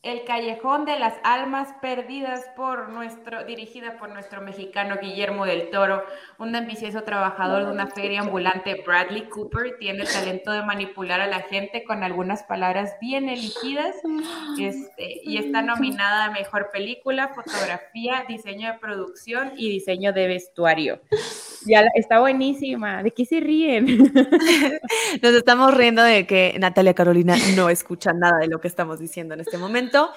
El 0.08 0.24
Callejón 0.24 0.86
de 0.86 0.98
las 0.98 1.12
Almas 1.22 1.68
Perdidas 1.82 2.42
por 2.56 2.88
nuestro, 2.88 3.44
dirigida 3.44 3.98
por 3.98 4.08
nuestro 4.08 4.40
mexicano 4.40 4.96
Guillermo 4.98 5.44
del 5.44 5.68
Toro, 5.68 6.02
un 6.38 6.56
ambicioso 6.56 7.02
trabajador 7.02 7.66
de 7.66 7.72
una 7.72 7.88
feria 7.88 8.20
ambulante, 8.20 8.82
Bradley 8.86 9.28
Cooper, 9.28 9.76
tiene 9.78 10.04
el 10.04 10.08
talento 10.08 10.50
de 10.52 10.62
manipular 10.62 11.20
a 11.20 11.26
la 11.26 11.40
gente 11.40 11.84
con 11.84 12.02
algunas 12.02 12.42
palabras 12.44 12.94
bien 13.02 13.28
elegidas 13.28 13.96
este, 14.58 15.20
y 15.24 15.36
está 15.36 15.60
nominada 15.60 16.24
a 16.24 16.30
Mejor 16.30 16.70
Película, 16.72 17.28
Fotografía, 17.34 18.24
Diseño 18.26 18.72
de 18.72 18.78
Producción 18.78 19.52
y 19.58 19.68
Diseño 19.68 20.14
de 20.14 20.26
Vestuario. 20.26 21.00
Ya 21.68 21.84
está 21.94 22.20
buenísima. 22.20 23.02
¿De 23.02 23.10
qué 23.10 23.26
se 23.26 23.40
ríen? 23.40 23.86
Nos 25.22 25.34
estamos 25.34 25.74
riendo 25.74 26.02
de 26.02 26.26
que 26.26 26.56
Natalia 26.58 26.94
Carolina 26.94 27.36
no 27.56 27.68
escucha 27.68 28.12
nada 28.12 28.38
de 28.38 28.48
lo 28.48 28.60
que 28.60 28.68
estamos 28.68 28.98
diciendo 28.98 29.34
en 29.34 29.40
este 29.40 29.58
momento, 29.58 30.10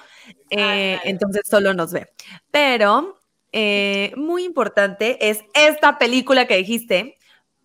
eh, 0.50 0.98
entonces 1.04 1.42
solo 1.44 1.74
nos 1.74 1.92
ve. 1.92 2.08
Pero 2.50 3.18
eh, 3.52 4.12
muy 4.16 4.44
importante 4.44 5.28
es 5.28 5.44
esta 5.54 5.98
película 5.98 6.46
que 6.46 6.56
dijiste. 6.56 7.18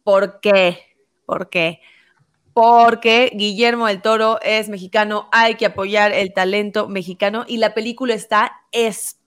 ¿Por 0.03 0.39
qué? 0.41 0.79
¿Por 1.25 1.49
qué? 1.49 1.79
Porque 2.53 3.31
Guillermo 3.33 3.87
del 3.87 4.01
Toro 4.01 4.39
es 4.41 4.67
mexicano, 4.67 5.29
hay 5.31 5.55
que 5.55 5.67
apoyar 5.67 6.11
el 6.11 6.33
talento 6.33 6.87
mexicano 6.87 7.45
y 7.47 7.57
la 7.57 7.73
película 7.73 8.13
está 8.13 8.51
espectacular. 8.71 9.26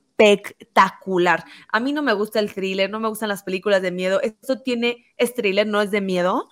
A 1.72 1.80
mí 1.80 1.92
no 1.92 2.02
me 2.02 2.12
gusta 2.12 2.40
el 2.40 2.52
thriller, 2.52 2.90
no 2.90 3.00
me 3.00 3.08
gustan 3.08 3.28
las 3.28 3.42
películas 3.42 3.82
de 3.82 3.90
miedo. 3.90 4.20
Esto 4.20 4.60
tiene, 4.60 5.06
es 5.16 5.34
thriller, 5.34 5.66
no 5.66 5.80
es 5.80 5.90
de 5.90 6.00
miedo, 6.00 6.48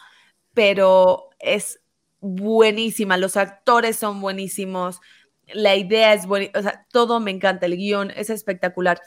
pero 0.54 1.30
es 1.38 1.80
buenísima. 2.20 3.16
Los 3.16 3.36
actores 3.36 3.96
son 3.96 4.20
buenísimos, 4.20 5.00
la 5.46 5.76
idea 5.76 6.12
es 6.12 6.26
buena, 6.26 6.50
o 6.54 6.62
sea, 6.62 6.86
todo 6.92 7.20
me 7.20 7.30
encanta, 7.30 7.66
el 7.66 7.76
guion 7.76 8.10
es 8.10 8.30
espectacular. 8.30 9.00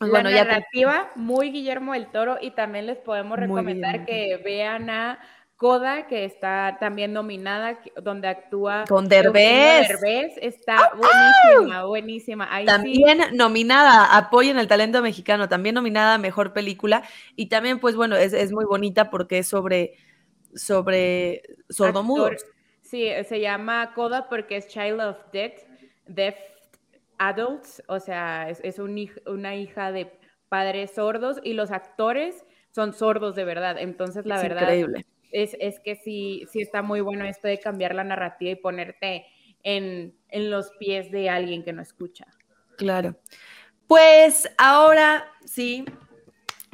La 0.00 0.08
bueno, 0.08 0.30
narrativa, 0.30 1.10
muy 1.14 1.50
Guillermo 1.50 1.92
del 1.92 2.10
Toro, 2.10 2.38
y 2.40 2.52
también 2.52 2.86
les 2.86 2.98
podemos 2.98 3.38
recomendar 3.38 4.04
que 4.04 4.40
vean 4.44 4.90
a 4.90 5.20
Coda, 5.62 6.08
que 6.08 6.24
está 6.24 6.76
también 6.80 7.12
nominada, 7.12 7.78
donde 8.02 8.26
actúa 8.26 8.82
con 8.88 9.08
Derbez. 9.08 9.86
Derbez 9.86 10.32
está 10.38 10.90
buenísima, 10.96 11.84
buenísima. 11.84 12.48
también 12.66 13.20
nominada, 13.34 14.16
apoyen 14.16 14.58
el 14.58 14.66
talento 14.66 15.00
mexicano, 15.02 15.48
también 15.48 15.76
nominada 15.76 16.14
a 16.14 16.18
Mejor 16.18 16.52
Película, 16.52 17.04
y 17.36 17.46
también, 17.46 17.78
pues 17.78 17.94
bueno, 17.94 18.16
es, 18.16 18.32
es 18.32 18.50
muy 18.50 18.64
bonita 18.64 19.08
porque 19.08 19.38
es 19.38 19.46
sobre, 19.46 19.94
sobre 20.52 21.42
sordomudos. 21.70 22.44
Sí, 22.80 23.08
se 23.28 23.38
llama 23.38 23.92
Coda 23.94 24.28
porque 24.28 24.56
es 24.56 24.66
Child 24.66 25.00
of 25.00 25.16
Death 25.32 25.60
deaf 26.06 26.34
adults, 27.18 27.84
o 27.86 28.00
sea, 28.00 28.50
es, 28.50 28.80
una 28.80 29.54
hija 29.54 29.92
de 29.92 30.10
padres 30.48 30.90
sordos 30.96 31.38
y 31.44 31.52
los 31.52 31.70
actores 31.70 32.44
son 32.72 32.94
sordos 32.94 33.36
de 33.36 33.44
verdad. 33.44 33.76
Entonces, 33.78 34.26
la 34.26 34.42
verdad 34.42 34.74
Es, 35.32 35.56
es, 35.58 35.80
que 35.80 35.96
sí, 35.96 36.46
sí 36.50 36.60
está 36.60 36.82
muy 36.82 37.00
bueno 37.00 37.24
esto 37.24 37.48
de 37.48 37.58
cambiar 37.58 37.94
la 37.94 38.04
narrativa 38.04 38.50
y 38.50 38.56
ponerte 38.56 39.26
en, 39.62 40.14
en 40.28 40.50
los 40.50 40.70
pies 40.78 41.10
de 41.10 41.30
alguien 41.30 41.64
que 41.64 41.72
no 41.72 41.82
escucha. 41.82 42.26
Claro. 42.76 43.16
Pues 43.86 44.50
ahora 44.58 45.24
sí, 45.44 45.84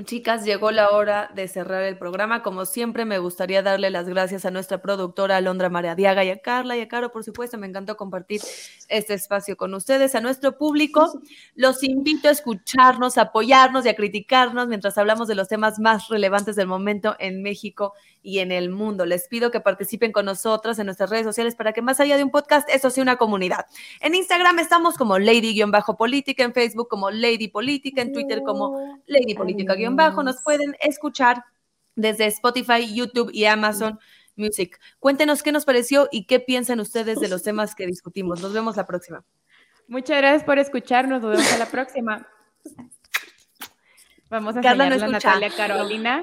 Chicas, 0.04 0.44
llegó 0.44 0.70
la 0.70 0.90
hora 0.90 1.28
de 1.34 1.48
cerrar 1.48 1.82
el 1.82 1.98
programa. 1.98 2.44
Como 2.44 2.66
siempre, 2.66 3.04
me 3.04 3.18
gustaría 3.18 3.64
darle 3.64 3.90
las 3.90 4.08
gracias 4.08 4.44
a 4.44 4.52
nuestra 4.52 4.80
productora 4.80 5.36
Alondra 5.36 5.68
Diaga 5.96 6.22
y 6.22 6.30
a 6.30 6.38
Carla 6.38 6.76
y 6.76 6.80
a 6.80 6.86
Caro, 6.86 7.10
por 7.10 7.24
supuesto. 7.24 7.58
Me 7.58 7.66
encantó 7.66 7.96
compartir 7.96 8.40
este 8.88 9.14
espacio 9.14 9.56
con 9.56 9.74
ustedes. 9.74 10.14
A 10.14 10.20
nuestro 10.20 10.56
público, 10.56 11.20
los 11.56 11.82
invito 11.82 12.28
a 12.28 12.30
escucharnos, 12.30 13.18
a 13.18 13.22
apoyarnos 13.22 13.86
y 13.86 13.88
a 13.88 13.96
criticarnos 13.96 14.68
mientras 14.68 14.96
hablamos 14.98 15.26
de 15.26 15.34
los 15.34 15.48
temas 15.48 15.80
más 15.80 16.06
relevantes 16.06 16.54
del 16.54 16.68
momento 16.68 17.16
en 17.18 17.42
México 17.42 17.92
y 18.22 18.40
en 18.40 18.52
el 18.52 18.70
mundo. 18.70 19.06
Les 19.06 19.28
pido 19.28 19.50
que 19.50 19.60
participen 19.60 20.12
con 20.12 20.26
nosotras 20.26 20.78
en 20.78 20.86
nuestras 20.86 21.10
redes 21.10 21.24
sociales 21.24 21.54
para 21.54 21.72
que 21.72 21.82
más 21.82 22.00
allá 22.00 22.16
de 22.16 22.24
un 22.24 22.30
podcast, 22.30 22.68
eso 22.68 22.90
sea 22.90 23.02
una 23.02 23.16
comunidad. 23.16 23.66
En 24.00 24.14
Instagram 24.14 24.58
estamos 24.58 24.96
como 24.96 25.18
Lady-Política, 25.18 26.44
en 26.44 26.52
Facebook 26.52 26.88
como 26.88 27.10
Lady 27.10 27.48
Política, 27.48 28.02
en 28.02 28.12
Twitter 28.12 28.42
como 28.42 29.00
Lady 29.06 29.34
Política- 29.34 29.74
bajo, 29.90 30.22
nos 30.22 30.42
pueden 30.42 30.76
escuchar 30.80 31.44
desde 31.94 32.26
Spotify, 32.26 32.94
YouTube 32.94 33.30
y 33.32 33.44
Amazon 33.46 33.98
Music. 34.36 34.78
Cuéntenos 35.00 35.42
qué 35.42 35.52
nos 35.52 35.64
pareció 35.64 36.08
y 36.12 36.26
qué 36.26 36.40
piensan 36.40 36.80
ustedes 36.80 37.20
de 37.20 37.28
los 37.28 37.42
temas 37.42 37.74
que 37.74 37.86
discutimos. 37.86 38.40
Nos 38.40 38.52
vemos 38.52 38.76
la 38.76 38.86
próxima. 38.86 39.24
Muchas 39.88 40.18
gracias 40.18 40.44
por 40.44 40.58
escucharnos. 40.58 41.22
Nos 41.22 41.32
vemos 41.32 41.52
a 41.52 41.58
la 41.58 41.66
próxima. 41.66 42.26
Vamos 44.30 44.56
a 44.56 44.60
Carla 44.60 44.84
a 44.84 45.08
Natalia 45.08 45.50
Carolina. 45.50 46.22